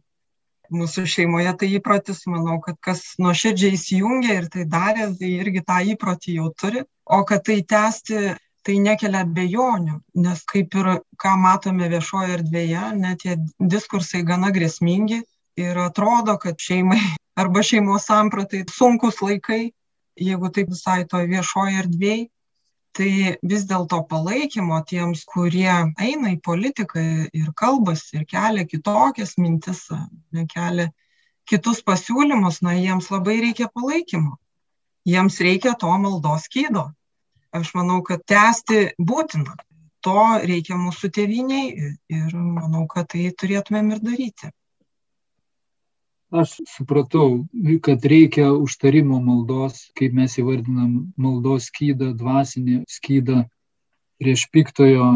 Mūsų 0.74 1.04
šeimoje 1.14 1.52
tai 1.60 1.68
įprotis, 1.78 2.22
manau, 2.32 2.62
kad 2.64 2.78
kas 2.88 3.02
nuoširdžiai 3.20 3.76
įsijungia 3.76 4.38
ir 4.40 4.48
tai 4.54 4.64
darė, 4.72 5.10
tai 5.20 5.34
irgi 5.36 5.66
tą 5.68 5.82
įprotį 5.94 6.38
jau 6.38 6.48
turi. 6.56 6.86
O 7.04 7.20
kad 7.28 7.44
tai 7.50 7.60
tęsti, 7.74 8.22
tai 8.64 8.78
nekelia 8.80 9.26
bejonių, 9.28 10.00
nes 10.24 10.44
kaip 10.48 10.80
ir 10.80 10.90
ką 11.20 11.34
matome 11.44 11.90
viešoje 11.92 12.38
erdvėje, 12.38 12.86
net 13.02 13.26
tie 13.26 13.36
diskursai 13.60 14.24
gana 14.24 14.54
grėsmingi 14.56 15.20
ir 15.60 15.82
atrodo, 15.84 16.38
kad 16.40 16.56
šeimai 16.56 17.02
arba 17.44 17.66
šeimos 17.68 18.08
sampratai 18.08 18.64
sunkus 18.72 19.20
laikai, 19.22 19.74
jeigu 20.16 20.54
taip 20.56 20.72
visai 20.72 21.04
to 21.10 21.20
viešoje 21.28 21.84
erdvėje, 21.84 22.30
tai 22.98 23.10
vis 23.52 23.66
dėlto 23.70 24.00
palaikymo 24.10 24.80
tiems, 24.90 25.24
kurie 25.30 25.72
eina 25.72 26.32
į 26.34 26.40
politiką 26.46 27.04
ir 27.34 27.50
kalbasi 27.58 28.20
ir 28.20 28.26
kelia 28.30 28.66
kitokias 28.70 29.36
mintis, 29.42 29.88
kelia 30.54 30.90
kitus 31.50 31.84
pasiūlymus, 31.84 32.62
na, 32.66 32.78
jiems 32.78 33.10
labai 33.12 33.40
reikia 33.42 33.70
palaikymo. 33.74 34.38
Jiems 35.10 35.40
reikia 35.44 35.76
to 35.80 35.92
maldos 36.00 36.48
kydo. 36.54 36.88
Aš 37.54 37.74
manau, 37.78 38.02
kad 38.06 38.24
tęsti 38.30 38.94
būtina. 38.98 39.58
To 40.04 40.20
reikia 40.44 40.76
mūsų 40.80 41.10
tėviniai 41.16 41.92
ir 42.12 42.36
manau, 42.36 42.88
kad 42.92 43.12
tai 43.14 43.30
turėtumėm 43.40 43.94
ir 43.96 44.02
daryti 44.04 44.52
aš 46.34 46.56
supratau, 46.68 47.46
kad 47.82 48.06
reikia 48.06 48.52
užtarimo 48.54 49.20
maldos, 49.22 49.88
kaip 49.98 50.16
mes 50.18 50.38
įvardinam 50.42 51.14
maldos 51.18 51.70
skydą, 51.70 52.14
dvasinį 52.18 52.82
skydą 52.90 53.44
prieš 54.22 54.48
piktojo 54.54 55.14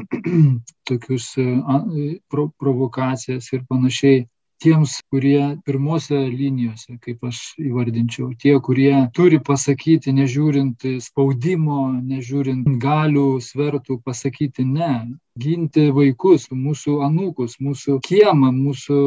tokius 0.88 1.32
pro, 2.30 2.50
provokacijas 2.58 3.52
ir 3.52 3.66
panašiai. 3.68 4.28
Tiems, 4.60 4.98
kurie 5.08 5.54
pirmose 5.64 6.18
linijose, 6.28 6.98
kaip 7.00 7.22
aš 7.24 7.38
įvardinčiau, 7.56 8.26
tie, 8.36 8.58
kurie 8.60 8.92
turi 9.16 9.38
pasakyti, 9.40 10.12
nežiūrint 10.12 10.84
spaudimo, 11.00 11.86
nežiūrint 11.96 12.68
galių, 12.82 13.38
svertų, 13.40 13.96
pasakyti 14.04 14.66
ne, 14.68 14.90
ginti 15.40 15.86
vaikus, 15.96 16.50
mūsų 16.52 16.98
anūkus, 17.08 17.56
mūsų 17.56 18.02
kiemą, 18.04 18.52
mūsų 18.52 19.00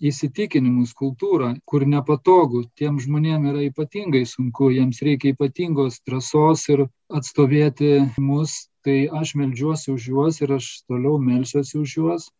įsitikinimus, 0.00 0.94
kultūrą, 0.96 1.52
kur 1.68 1.84
nepatogu, 1.86 2.64
tiem 2.78 2.98
žmonėm 3.02 3.46
yra 3.52 3.64
ypatingai 3.66 4.24
sunku, 4.28 4.70
jiems 4.72 5.02
reikia 5.04 5.34
ypatingos 5.34 6.00
drąsos 6.08 6.64
ir 6.72 6.86
atstovėti 7.12 7.92
mus, 8.16 8.70
tai 8.84 9.04
aš 9.20 9.34
melžiuosi 9.36 9.92
už 9.92 10.06
juos 10.12 10.40
ir 10.40 10.54
aš 10.56 10.70
toliau 10.88 11.18
melsiuosi 11.20 11.76
už 11.82 11.96
juos. 11.98 12.30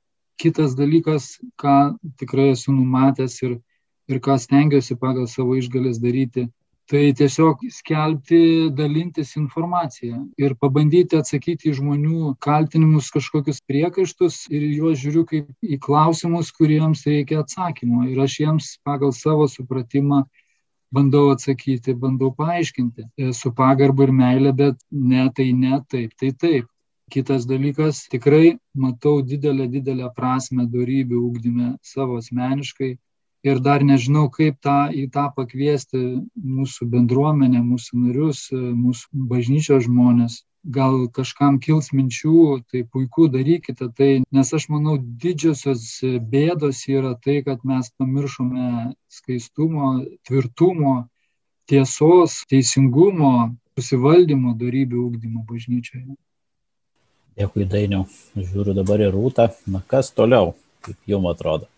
Kitas 0.40 0.72
dalykas, 0.76 1.36
ką 1.60 1.98
tikrai 2.16 2.54
esu 2.54 2.72
numatęs 2.72 3.36
ir, 3.44 3.58
ir 4.08 4.22
ką 4.24 4.38
stengiuosi 4.40 4.96
pagal 4.96 5.28
savo 5.28 5.58
išgalės 5.60 6.00
daryti, 6.00 6.48
tai 6.90 7.12
tiesiog 7.14 7.60
skelbti 7.70 8.70
dalintis 8.74 9.36
informacija 9.38 10.16
ir 10.42 10.56
pabandyti 10.58 11.20
atsakyti 11.20 11.70
į 11.70 11.76
žmonių 11.78 12.32
kaltinimus 12.42 13.12
kažkokius 13.14 13.60
priekaištus 13.70 14.40
ir 14.50 14.64
juos 14.74 14.98
žiūriu 14.98 15.22
kaip 15.28 15.52
į 15.62 15.78
klausimus 15.84 16.50
kuriems 16.56 17.04
reikia 17.06 17.44
atsakymo. 17.44 18.08
Ir 18.10 18.18
aš 18.24 18.40
jiems 18.40 18.72
pagal 18.82 19.14
savo 19.14 19.46
supratimą 19.52 20.24
bandau 20.90 21.28
atsakyti 21.30 21.94
bandau 21.94 22.32
paaiškinti. 22.34 23.06
Su 23.38 23.54
pagarba 23.54 24.08
ir 24.08 24.14
meile 24.22 24.52
bet 24.62 24.82
ne 24.90 25.28
tai 25.36 25.52
ne 25.54 25.78
taip 25.86 26.16
tai 26.18 26.32
taip. 26.34 26.66
Kitas 27.10 27.46
dalykas 27.46 28.08
tikrai 28.10 28.58
matau 28.74 29.22
didelę 29.22 29.70
didelę 29.70 30.10
prasmę 30.16 30.66
dorybių 30.74 31.22
ugdyme 31.28 31.70
savo 31.82 32.18
asmeniškai 32.18 32.96
ir 33.46 33.60
dar 33.64 33.84
nežinau, 33.86 34.28
kaip 34.32 34.60
tą, 34.64 34.90
į 34.92 35.08
tą 35.14 35.28
pakviesti 35.36 36.00
mūsų 36.36 36.88
bendruomenę, 36.92 37.62
mūsų 37.64 38.04
narius, 38.04 38.46
mūsų 38.52 39.26
bažnyčios 39.32 39.86
žmonės. 39.88 40.42
Gal 40.60 41.06
kažkam 41.16 41.56
kils 41.64 41.88
minčių, 41.96 42.60
tai 42.68 42.82
puiku 42.84 43.30
darykite 43.32 43.88
tai, 43.96 44.10
nes 44.28 44.50
aš 44.52 44.66
manau 44.68 44.98
didžiosios 45.00 45.86
bėdos 46.04 46.82
yra 46.92 47.14
tai, 47.16 47.38
kad 47.46 47.64
mes 47.64 47.88
pamiršome 47.96 48.92
skaistumo, 49.08 49.94
tvirtumo, 50.28 51.08
tiesos, 51.70 52.42
teisingumo, 52.50 53.54
susivaldymo 53.78 54.52
darybių 54.60 55.00
ūkdymo 55.06 55.46
bažnyčioje. 55.48 56.18
Dėkui, 57.40 57.64
Dainiau. 57.64 58.04
Žiūriu 58.36 58.76
dabar 58.76 59.00
į 59.00 59.12
rūtą. 59.14 59.48
Na 59.72 59.80
kas 59.88 60.12
toliau, 60.12 60.52
kaip 60.84 60.98
jums 61.08 61.32
atrodo? 61.32 61.70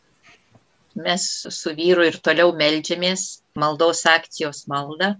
Mes 0.95 1.29
su 1.51 1.75
vyru 1.77 2.07
ir 2.09 2.19
toliau 2.25 2.53
melžiamės 2.57 3.43
maldos 3.59 4.05
akcijos 4.09 4.67
maldą, 4.71 5.15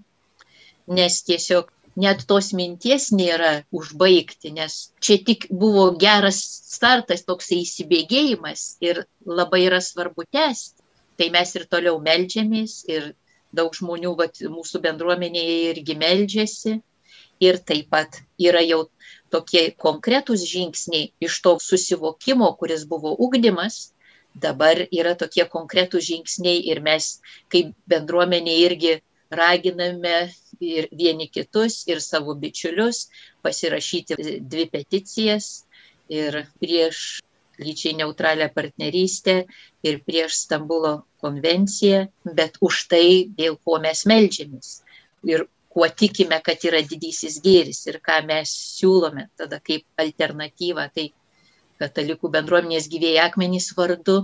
nes 0.87 1.23
tiesiog 1.29 1.71
net 1.97 2.25
tos 2.29 2.53
minties 2.57 3.11
nėra 3.13 3.53
užbaigti, 3.77 4.53
nes 4.57 4.93
čia 5.01 5.19
tik 5.27 5.47
buvo 5.51 5.91
geras 6.01 6.41
startas, 6.73 7.25
toks 7.29 7.53
įsibėgėjimas 7.57 8.79
ir 8.81 9.05
labai 9.27 9.67
yra 9.67 9.81
svarbu 9.85 10.25
tęsti. 10.33 10.81
Tai 11.21 11.29
mes 11.35 11.53
ir 11.59 11.67
toliau 11.69 11.99
melžiamės 12.01 12.83
ir 12.89 13.13
daug 13.53 13.75
žmonių 13.77 14.15
vat, 14.17 14.41
mūsų 14.41 14.81
bendruomenėje 14.87 15.59
irgi 15.75 15.99
melžiasi. 16.01 16.79
Ir 17.43 17.59
taip 17.67 17.89
pat 17.91 18.21
yra 18.39 18.63
jau 18.63 18.87
tokie 19.35 19.73
konkretūs 19.85 20.45
žingsniai 20.47 21.11
iš 21.27 21.41
to 21.45 21.57
susivokimo, 21.61 22.49
kuris 22.57 22.85
buvo 22.89 23.13
ugdymas, 23.27 23.91
dabar 24.35 24.85
yra 24.91 25.15
tokie 25.19 25.45
konkretūs 25.49 26.07
žingsniai 26.09 26.63
ir 26.73 26.81
mes 26.85 27.19
kaip 27.53 27.73
bendruomenė 27.89 28.55
irgi 28.67 28.95
raginame 29.33 30.31
ir 30.61 30.89
vieni 30.93 31.29
kitus, 31.33 31.83
ir 31.89 32.01
savo 32.01 32.35
bičiulius 32.39 33.07
pasirašyti 33.43 34.17
dvi 34.41 34.67
peticijas 34.73 35.65
ir 36.13 36.45
prieš 36.61 37.23
lyčiai 37.63 37.97
neutralią 37.97 38.49
partnerystę 38.55 39.43
ir 39.85 40.01
prieš 40.07 40.37
Stambulo 40.45 40.93
konvenciją, 41.23 42.07
bet 42.25 42.57
už 42.61 42.87
tai, 42.91 43.29
dėl 43.39 43.59
ko 43.65 43.79
mes 43.83 44.05
melžiamės 44.09 44.81
ir 45.29 45.47
kuo 45.73 45.89
tikime, 45.89 46.41
kad 46.45 46.65
yra 46.69 46.83
didysis 46.85 47.39
gėris 47.45 47.87
ir 47.89 48.01
ką 48.05 48.21
mes 48.29 48.51
siūlome 48.79 49.29
tada 49.41 49.61
kaip 49.65 49.87
alternatyvą. 50.05 50.89
Tai 50.95 51.07
katalikų 51.83 52.31
bendruomenės 52.33 52.89
gyvėjai 52.93 53.27
akmenys 53.27 53.73
vardu 53.77 54.23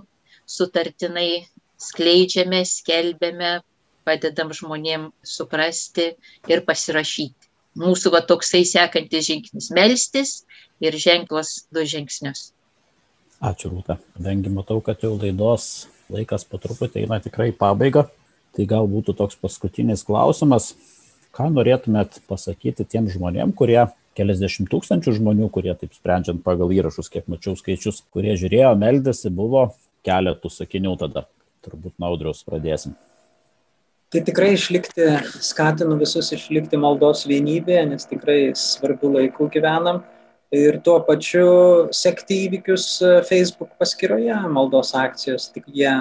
sutartinai 0.48 1.48
skleidžiame, 1.78 2.62
skelbiame, 2.66 3.58
padedam 4.08 4.54
žmonėm 4.56 5.10
suprasti 5.26 6.12
ir 6.48 6.64
pasirašyti. 6.66 7.48
Mūsų 7.78 8.10
va 8.14 8.22
toksai 8.26 8.64
sekantis 8.66 9.28
žingsnis- 9.28 9.70
melstis 9.78 10.42
ir 10.80 10.96
ženklas 10.96 11.68
du 11.70 11.84
žingsnius. 11.84 12.52
Ačiū, 13.38 13.70
Rūta. 13.70 13.98
Kadangi 14.16 14.50
matau, 14.50 14.80
kad 14.82 14.98
jau 15.04 15.14
laidos 15.14 15.86
laikas 16.10 16.44
po 16.44 16.58
truputį 16.58 17.04
eina 17.04 17.20
tikrai 17.22 17.52
pabaiga, 17.52 18.08
tai 18.56 18.66
gal 18.66 18.88
būtų 18.90 19.14
toks 19.14 19.36
paskutinis 19.36 20.02
klausimas. 20.02 20.74
Ką 21.30 21.46
norėtumėt 21.52 22.18
pasakyti 22.26 22.88
tiem 22.88 23.06
žmonėm, 23.06 23.54
kurie 23.54 23.86
keliasdešimt 24.18 24.70
tūkstančių 24.72 25.14
žmonių, 25.20 25.48
kurie 25.54 25.72
taip 25.78 25.94
sprendžiant 25.96 26.42
pagal 26.44 26.74
įrašus, 26.74 27.10
kiek 27.12 27.28
mačiau 27.30 27.56
skaičius, 27.58 28.02
kurie 28.14 28.34
žiūrėjo, 28.38 28.74
meldėsi, 28.78 29.30
buvo 29.34 29.68
keletų 30.06 30.50
sakinių 30.52 30.96
tada. 31.00 31.26
Turbūt 31.64 31.96
naudriaus 32.02 32.44
pradėsim. 32.46 32.94
Tai 34.08 34.22
tikrai 34.24 34.54
išlikti, 34.56 35.04
skatinu 35.44 35.98
visus 36.00 36.30
išlikti 36.32 36.78
maldos 36.80 37.26
vienybėje, 37.28 37.82
nes 37.90 38.08
tikrai 38.08 38.38
svarbių 38.56 39.10
laikų 39.18 39.50
gyvenam. 39.52 40.00
Ir 40.54 40.78
tuo 40.80 40.94
pačiu 41.04 41.48
sekti 41.92 42.38
įvykius 42.46 42.86
Facebook 43.28 43.74
paskyroje 43.76 44.38
maldos 44.48 44.94
akcijos, 44.96 45.50
tik 45.52 45.68
jie 45.68 45.92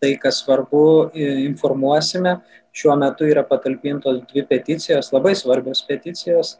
tai, 0.00 0.14
kas 0.22 0.40
svarbu, 0.40 1.12
informuosime, 1.50 2.38
šiuo 2.72 2.96
metu 2.96 3.28
yra 3.28 3.44
patalpintos 3.44 4.22
dvi 4.30 4.46
peticijos, 4.48 5.12
labai 5.12 5.34
svarbios 5.36 5.84
peticijos, 5.84 6.56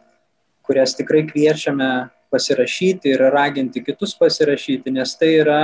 kurias 0.70 0.94
tikrai 0.94 1.24
kviečiame 1.26 1.90
pasirašyti 2.30 3.11
ir 3.11 3.24
raginti 3.35 3.83
kitus 3.83 4.14
pasirašyti, 4.14 4.92
nes 4.94 5.16
tai 5.18 5.33
yra 5.40 5.62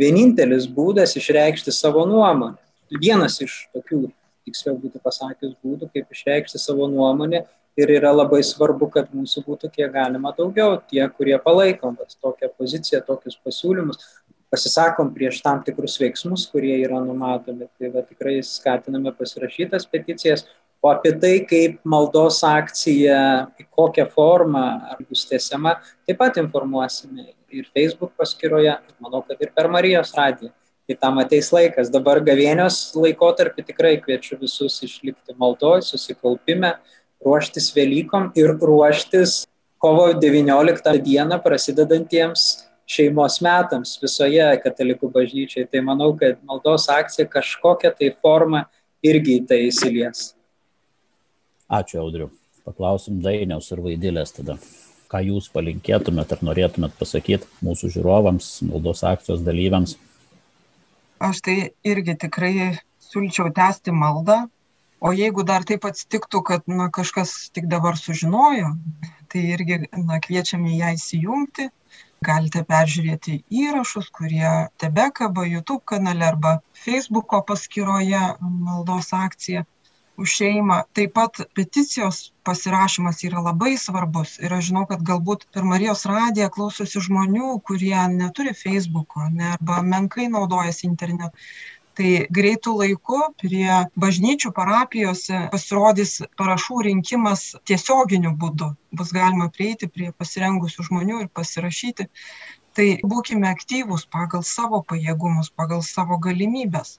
vienintelis 0.00 0.66
būdas 0.66 1.14
išreikšti 1.20 1.70
savo 1.74 2.02
nuomonę. 2.10 2.58
Vienas 2.90 3.38
iš 3.44 3.68
tokių, 3.70 4.08
tiksliau 4.48 4.74
būtų 4.82 4.98
pasakius, 5.04 5.54
būdų, 5.62 5.92
kaip 5.94 6.10
išreikšti 6.10 6.58
savo 6.58 6.90
nuomonę 6.90 7.44
ir 7.78 7.92
yra 7.94 8.10
labai 8.10 8.40
svarbu, 8.42 8.90
kad 8.90 9.12
mūsų 9.14 9.44
būtų 9.46 9.70
kiek 9.76 9.92
galima 9.94 10.34
daugiau, 10.34 10.80
tie, 10.90 11.04
kurie 11.14 11.38
palaikom 11.38 11.94
tokią 12.18 12.50
poziciją, 12.58 13.04
tokius 13.06 13.38
pasiūlymus, 13.46 14.02
pasisakom 14.50 15.12
prieš 15.14 15.38
tam 15.44 15.62
tikrus 15.62 15.94
veiksmus, 16.02 16.48
kurie 16.50 16.74
yra 16.82 16.98
numatomi. 17.04 17.68
Tai 17.78 17.92
va, 17.94 18.02
tikrai 18.02 18.40
skatiname 18.46 19.14
pasirašytas 19.14 19.86
peticijas, 19.90 20.48
O 20.80 20.88
apie 20.88 21.12
tai, 21.20 21.34
kaip 21.44 21.80
maldos 21.84 22.38
akcija, 22.46 23.16
į 23.60 23.66
kokią 23.68 24.06
formą 24.14 24.62
bus 25.04 25.26
tiesiama, 25.28 25.74
taip 26.08 26.16
pat 26.22 26.38
informuosime 26.40 27.26
ir 27.52 27.66
Facebook 27.74 28.14
paskyroje, 28.16 28.78
manau, 29.02 29.20
kad 29.26 29.42
ir 29.44 29.52
per 29.52 29.68
Marijos 29.68 30.14
radiją. 30.16 30.54
Kai 30.88 30.96
tam 30.98 31.20
ateis 31.22 31.52
laikas. 31.54 31.90
Dabar 31.92 32.18
gavėnios 32.24 32.80
laikotarpį 32.96 33.66
tikrai 33.68 33.92
kviečiu 34.02 34.40
visus 34.40 34.80
išlikti 34.82 35.36
maldoj, 35.38 35.84
susikaupime, 35.86 36.72
ruoštis 37.22 37.68
Velykom 37.76 38.32
ir 38.40 38.56
ruoštis 38.58 39.44
kovo 39.78 40.08
19 40.16 40.96
dieną 41.04 41.38
prasidedantiems 41.44 42.48
šeimos 42.90 43.38
metams 43.44 43.94
visoje 44.02 44.48
katalikų 44.64 45.12
bažnyčiai. 45.14 45.68
Tai 45.70 45.84
manau, 45.92 46.10
kad 46.18 46.40
maldos 46.42 46.88
akcija 46.90 47.28
kažkokią 47.30 47.94
tai 48.00 48.12
formą 48.18 48.64
irgi 49.04 49.38
į 49.38 49.46
tai 49.46 49.64
įsilies. 49.68 50.30
Ačiū, 51.70 52.00
Audriu. 52.02 52.32
Paklausim 52.66 53.20
Dainiaus 53.22 53.68
ir 53.70 53.80
Vaidilės 53.84 54.32
tada. 54.34 54.56
Ką 55.10 55.20
jūs 55.22 55.46
palinkėtumėt 55.54 56.32
ar 56.34 56.42
norėtumėt 56.46 56.96
pasakyti 56.98 57.46
mūsų 57.66 57.90
žiūrovams, 57.94 58.48
maldos 58.66 59.04
akcijos 59.06 59.44
dalyviams? 59.46 59.94
Aš 61.22 61.42
tai 61.46 61.56
irgi 61.86 62.16
tikrai 62.24 62.52
siūlyčiau 63.06 63.52
tęsti 63.54 63.94
maldą, 63.94 64.40
o 64.98 65.14
jeigu 65.14 65.46
dar 65.46 65.66
taip 65.68 65.86
atsitiktų, 65.86 66.42
kad 66.50 66.66
na, 66.66 66.90
kažkas 66.98 67.36
tik 67.54 67.70
dabar 67.70 67.98
sužinojo, 68.02 68.74
tai 69.30 69.46
irgi 69.54 69.82
na, 69.94 70.18
kviečiame 70.26 70.74
ją 70.74 70.94
įsijungti. 70.98 71.70
Galite 72.26 72.60
peržiūrėti 72.68 73.40
įrašus, 73.62 74.10
kurie 74.12 74.48
tebekaba 74.82 75.46
YouTube 75.48 75.86
kanale 75.88 76.26
arba 76.26 76.58
Facebooko 76.76 77.40
paskyroje 77.46 78.20
maldos 78.42 79.14
akcija 79.16 79.64
už 80.22 80.36
šeimą. 80.40 80.76
Taip 80.96 81.14
pat 81.16 81.40
peticijos 81.56 82.20
pasirašymas 82.46 83.24
yra 83.28 83.42
labai 83.46 83.74
svarbus 83.80 84.36
ir 84.44 84.54
aš 84.56 84.70
žinau 84.70 84.84
kad 84.90 85.02
galbūt 85.10 85.46
per 85.54 85.66
marijos 85.72 86.06
radiją 86.10 86.50
klausosi 86.56 87.02
žmonių 87.06 87.56
kurie 87.70 87.96
neturi 88.14 88.54
feisbuko 88.62 89.28
ne 89.40 89.52
arba 89.56 89.80
menkai 89.94 90.28
naudojasi 90.36 90.86
internetu. 90.90 91.32
Tai 92.00 92.10
greitu 92.36 92.72
laiku 92.78 93.18
prie 93.42 93.78
bažnyčių 94.02 94.52
parapijose 94.56 95.40
pasirodys 95.52 96.12
parašų 96.40 96.84
rinkimas 96.86 97.42
tiesioginiu 97.68 98.30
būdu. 98.44 98.70
Bus 99.00 99.10
galima 99.16 99.50
prieiti 99.56 99.90
prie 99.96 100.12
pasirengusių 100.22 100.86
žmonių 100.86 101.20
ir 101.24 101.28
pasirašyti. 101.40 102.08
Tai 102.78 102.88
būkime 103.12 103.50
aktyvūs 103.50 104.06
pagal 104.16 104.46
savo 104.46 104.80
pajėgumus 104.92 105.50
pagal 105.60 105.82
savo 105.82 106.20
galimybes 106.28 106.98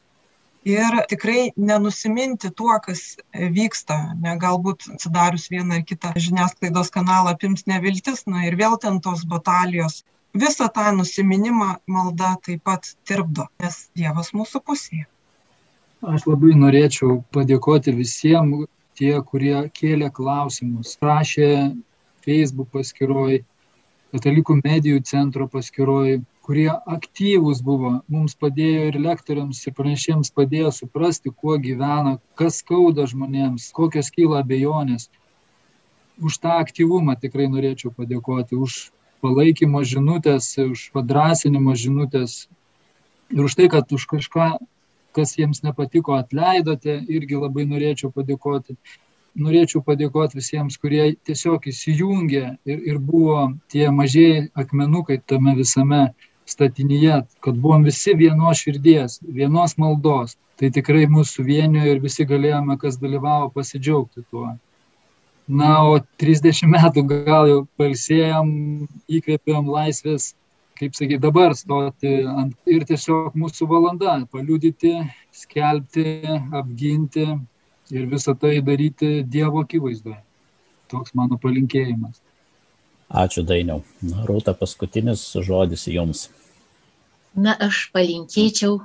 ir 0.68 0.98
tikrai 1.10 1.52
nenusiminti 1.58 2.52
tuo, 2.56 2.74
kas 2.86 3.18
vyksta. 3.34 3.98
Ne, 4.22 4.36
galbūt 4.42 4.88
atsidarius 4.94 5.50
vieną 5.52 5.80
ar 5.80 5.86
kitą 5.88 6.14
žiniasklaidos 6.16 6.92
kanalą 6.94 7.36
apims 7.36 7.66
neviltis, 7.70 8.26
na 8.28 8.46
ir 8.48 8.58
vėl 8.60 8.78
ten 8.82 9.02
tos 9.02 9.26
batalijos. 9.26 10.04
Visą 10.38 10.70
tą 10.72 10.92
nusiminimą 10.96 11.74
malda 11.92 12.36
taip 12.46 12.64
pat 12.64 12.94
tirpdo, 13.08 13.50
nes 13.60 13.90
Dievas 14.00 14.32
mūsų 14.32 14.62
pusėje. 14.64 15.08
Aš 16.02 16.26
labai 16.26 16.56
norėčiau 16.58 17.20
padėkoti 17.36 17.92
visiems 17.94 18.70
tie, 18.98 19.14
kurie 19.28 19.68
kėlė 19.76 20.10
klausimus, 20.14 20.96
rašė 21.02 21.50
Facebook 22.26 22.72
paskiroj, 22.74 23.42
Katalikų 24.12 24.58
medijų 24.60 25.00
centro 25.08 25.46
paskiroj, 25.48 26.18
kurie 26.46 26.70
aktyvūs 26.96 27.62
buvo 27.66 27.92
mums 28.12 28.34
padėjo 28.44 28.88
ir 28.90 28.98
lektoriams 29.06 29.62
ir 29.68 29.76
pranešėjams 29.78 30.34
padėjo 30.38 30.72
suprasti 30.76 31.32
kuo 31.32 31.58
gyvena 31.62 32.18
kas 32.40 32.62
skauda 32.64 33.06
žmonėms 33.12 33.70
kokios 33.78 34.10
kyla 34.16 34.42
abejonės. 34.42 35.10
Už 36.22 36.38
tą 36.42 36.58
aktyvumą 36.64 37.16
tikrai 37.22 37.48
norėčiau 37.50 37.94
padėkoti 37.98 38.58
už 38.58 38.82
palaikymo 39.22 39.84
žinutės 39.86 40.50
už 40.66 40.90
padrąsinimo 40.96 41.78
žinutės 41.78 42.48
ir 43.32 43.46
už 43.46 43.58
tai 43.60 43.70
kad 43.74 43.94
už 43.94 44.10
kažką 44.10 44.50
kas 45.16 45.36
jiems 45.38 45.62
nepatiko 45.64 46.16
atleidote 46.18 46.98
irgi 47.12 47.40
labai 47.40 47.68
norėčiau 47.70 48.12
padėkoti. 48.16 48.78
Norėčiau 49.42 49.80
padėkoti 49.88 50.36
visiems, 50.40 50.76
kurie 50.76 51.14
tiesiog 51.28 51.68
įsijungė 51.72 52.44
ir, 52.68 52.82
ir 52.92 52.98
buvo 53.00 53.54
tie 53.72 53.86
mažieji 53.92 54.50
akmenukai 54.60 55.22
tame 55.24 55.54
visame 55.56 56.02
statinyje, 56.52 57.22
kad 57.44 57.60
buvom 57.64 57.86
visi 57.88 58.14
vienos 58.18 58.62
širdies, 58.64 59.20
vienos 59.40 59.78
maldos. 59.82 60.38
Tai 60.60 60.70
tikrai 60.70 61.08
mūsų 61.10 61.46
vienijo 61.48 61.88
ir 61.90 62.02
visi 62.04 62.26
galėjome, 62.28 62.78
kas 62.82 63.00
dalyvavo, 63.02 63.50
pasidžiaugti 63.56 64.22
tuo. 64.30 64.52
Na, 65.50 65.72
o 65.90 65.98
30 66.22 66.70
metų 66.70 67.04
gal 67.10 67.50
jau 67.50 67.62
palsėjom, 67.82 68.52
įkvėpėm 69.10 69.72
laisvės, 69.74 70.32
kaip 70.80 70.96
sakyti, 70.96 71.20
dabar 71.22 71.56
stoti 71.58 72.14
ant 72.30 72.54
ir 72.70 72.86
tiesiog 72.90 73.36
mūsų 73.38 73.68
valanda- 73.70 74.20
paliudyti, 74.34 74.94
skelbti, 75.34 76.06
apginti 76.54 77.26
ir 77.92 78.06
visą 78.08 78.38
tai 78.40 78.62
daryti 78.62 79.24
Dievo 79.24 79.66
akivaizdoje. 79.66 80.22
Toks 80.88 81.14
mano 81.16 81.38
palinkėjimas. 81.38 82.22
Ačiū 83.12 83.44
Dainiau. 83.44 83.84
Rūta, 84.28 84.54
paskutinis 84.56 85.24
žodis 85.44 85.88
jums. 85.92 86.30
Na, 87.36 87.56
aš 87.56 87.88
palinkėčiau, 87.96 88.82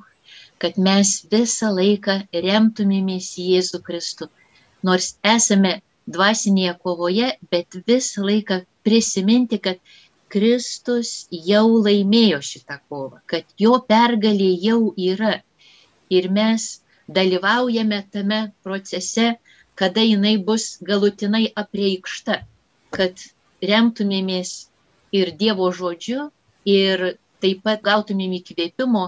kad 0.63 0.79
mes 0.79 1.13
visą 1.31 1.73
laiką 1.75 2.15
remtumėmės 2.33 3.33
Jėzų 3.43 3.81
Kristų. 3.87 4.29
Nors 4.87 5.17
esame 5.27 5.81
dvasinėje 6.07 6.77
kovoje, 6.83 7.33
bet 7.51 7.79
visą 7.89 8.23
laiką 8.23 8.61
prisiminti, 8.87 9.59
kad 9.59 9.81
Kristus 10.31 11.27
jau 11.31 11.67
laimėjo 11.83 12.39
šitą 12.43 12.79
kovą, 12.89 13.19
kad 13.27 13.45
jo 13.59 13.81
pergalė 13.91 14.53
jau 14.63 14.95
yra. 14.95 15.41
Ir 16.11 16.31
mes 16.31 16.69
dalyvaujame 17.19 18.01
tame 18.15 18.41
procese, 18.63 19.37
kada 19.75 20.07
jinai 20.07 20.37
bus 20.39 20.79
galutinai 20.83 21.51
apreikšta, 21.63 22.41
kad 22.95 23.27
remtumėmės 23.63 24.69
ir 25.13 25.35
Dievo 25.35 25.73
žodžiu, 25.75 26.31
ir 26.67 27.17
taip 27.45 27.63
pat 27.67 27.83
gautumėm 27.89 28.37
įkvėpimo 28.41 29.05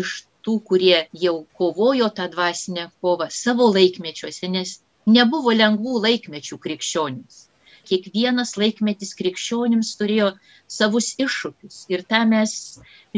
iš 0.00 0.14
tų, 0.46 0.56
kurie 0.70 0.98
jau 1.24 1.34
kovojo 1.60 2.08
tą 2.18 2.28
dvasinę 2.34 2.88
kovą 3.00 3.28
savo 3.36 3.68
laikmečiuose, 3.76 4.48
nes 4.56 4.78
nebuvo 5.18 5.54
lengvų 5.56 6.00
laikmečių 6.06 6.58
krikščionims. 6.66 7.46
Kiekvienas 7.90 8.54
laikmetis 8.60 9.12
krikščionims 9.18 9.92
turėjo 10.00 10.30
savus 10.78 11.14
iššūkius 11.24 11.84
ir 11.94 12.04
tą 12.12 12.22
mes 12.32 12.54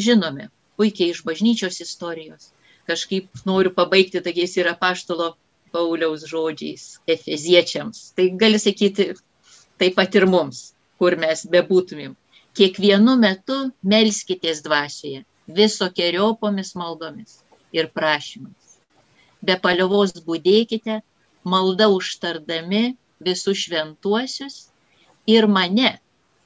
žinome 0.07 0.49
puikiai 0.81 1.13
iš 1.15 1.23
bažnyčios 1.29 1.81
istorijos. 1.85 2.51
Kažkaip 2.89 3.45
noriu 3.47 3.75
pabaigti 3.75 4.23
tokiais 4.25 4.57
yra 4.63 4.75
paštalo 4.79 5.35
Pauliaus 5.73 6.25
žodžiais 6.29 6.87
Efeziečiams. 7.15 8.13
Tai 8.17 8.27
gali 8.41 8.59
sakyti, 8.61 9.13
taip 9.81 9.95
pat 9.99 10.19
ir 10.19 10.27
mums, 10.31 10.73
kur 10.99 11.17
mes 11.21 11.47
bebūtumėm. 11.55 12.17
Kiekvienu 12.59 13.15
metu 13.17 13.55
melskitės 13.91 14.59
dvasioje, 14.65 15.23
visokiojopomis 15.59 16.75
maldomis 16.77 17.39
ir 17.73 17.87
prašymais. 17.97 18.75
Be 19.41 19.57
paliovos 19.67 20.13
būdėkite, 20.27 20.99
malda 21.55 21.89
užtardami 21.95 22.83
visus 23.29 23.63
šventuosius 23.65 24.59
ir 25.37 25.49
mane, 25.49 25.95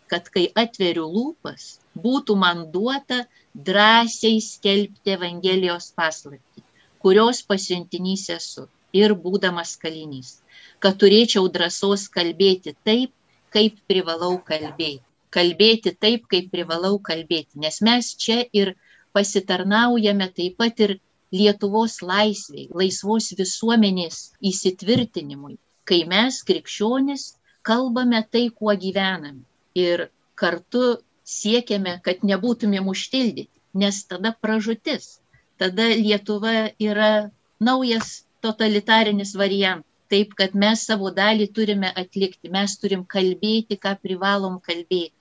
kad 0.06 0.30
kai 0.36 0.44
atveriu 0.62 1.08
lūpas, 1.10 1.80
būtų 2.06 2.36
man 2.38 2.62
duota 2.76 3.24
drąsiai 3.70 4.38
skelbti 4.46 5.16
Evangelijos 5.16 5.90
paslapti, 5.98 6.62
kurios 7.02 7.42
pasiuntinys 7.50 8.28
esu 8.36 8.68
ir 8.94 9.16
būdamas 9.26 9.74
kalinys, 9.82 10.36
kad 10.78 11.02
turėčiau 11.02 11.50
drąsos 11.58 12.06
kalbėti 12.14 12.76
taip, 12.86 13.10
kaip 13.50 13.82
privalau 13.90 14.36
kalbėti. 14.38 15.02
Kalbėti 15.36 15.92
taip, 16.04 16.28
kaip 16.32 16.52
privalau 16.54 16.96
kalbėti. 17.08 17.60
Nes 17.64 17.82
mes 17.88 18.12
čia 18.24 18.38
ir 18.60 18.74
pasitarnaujame 19.16 20.30
taip 20.38 20.56
pat 20.62 20.80
ir 20.86 20.98
Lietuvos 21.34 21.96
laisviai, 22.06 22.68
laisvos 22.80 23.32
visuomenės 23.38 24.18
įsitvirtinimui, 24.50 25.56
kai 25.88 26.04
mes, 26.12 26.38
krikščionis, 26.48 27.24
kalbame 27.66 28.20
tai, 28.30 28.44
kuo 28.60 28.74
gyvename. 28.84 29.42
Ir 29.74 30.06
kartu 30.38 30.84
siekiame, 31.26 31.96
kad 32.06 32.22
nebūtumėm 32.30 32.86
užtildyti, 32.92 33.50
nes 33.82 33.98
tada 34.12 34.32
pražutis, 34.44 35.18
tada 35.58 35.90
Lietuva 35.90 36.70
yra 36.78 37.10
naujas 37.58 38.22
totalitarinis 38.46 39.34
variantas. 39.42 39.90
Taip, 40.06 40.36
kad 40.38 40.52
mes 40.54 40.84
savo 40.86 41.10
dalį 41.10 41.48
turime 41.50 41.88
atlikti, 42.02 42.46
mes 42.56 42.76
turim 42.78 43.02
kalbėti, 43.14 43.74
ką 43.84 43.96
privalom 43.98 44.60
kalbėti, 44.68 45.15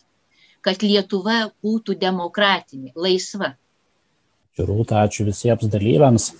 kad 0.66 0.82
Lietuva 0.84 1.46
būtų 1.64 1.96
demokratinė, 2.02 2.92
laisva. 2.98 3.54
Rūta, 4.58 5.04
ačiū 5.06 5.28
visiems 5.28 5.68
dalyviams. 5.70 6.32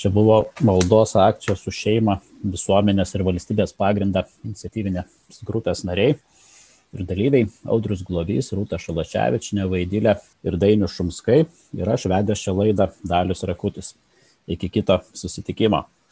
Čia 0.00 0.10
buvo 0.10 0.38
maldos 0.64 1.12
akcijos 1.20 1.62
už 1.68 1.78
šeimą, 1.84 2.16
visuomenės 2.54 3.12
ir 3.14 3.22
valstybės 3.28 3.74
pagrindą 3.78 4.24
iniciatyvinė 4.42 5.04
grupės 5.46 5.84
nariai 5.86 6.16
ir 6.92 7.06
dalyviai 7.08 7.48
Audrius 7.72 8.02
Glovys, 8.04 8.52
Rūta 8.56 8.78
Šalaševičinė, 8.80 9.66
Vaidylė 9.70 10.16
ir 10.44 10.58
Dainius 10.60 10.96
Šumskai 10.96 11.42
ir 11.78 11.92
aš 11.94 12.08
vedęs 12.12 12.42
šią 12.44 12.56
laidą 12.58 12.88
Dalius 13.04 13.44
Rakutis. 13.48 13.94
Iki 14.50 14.68
kito 14.74 14.98
susitikimo. 15.16 15.84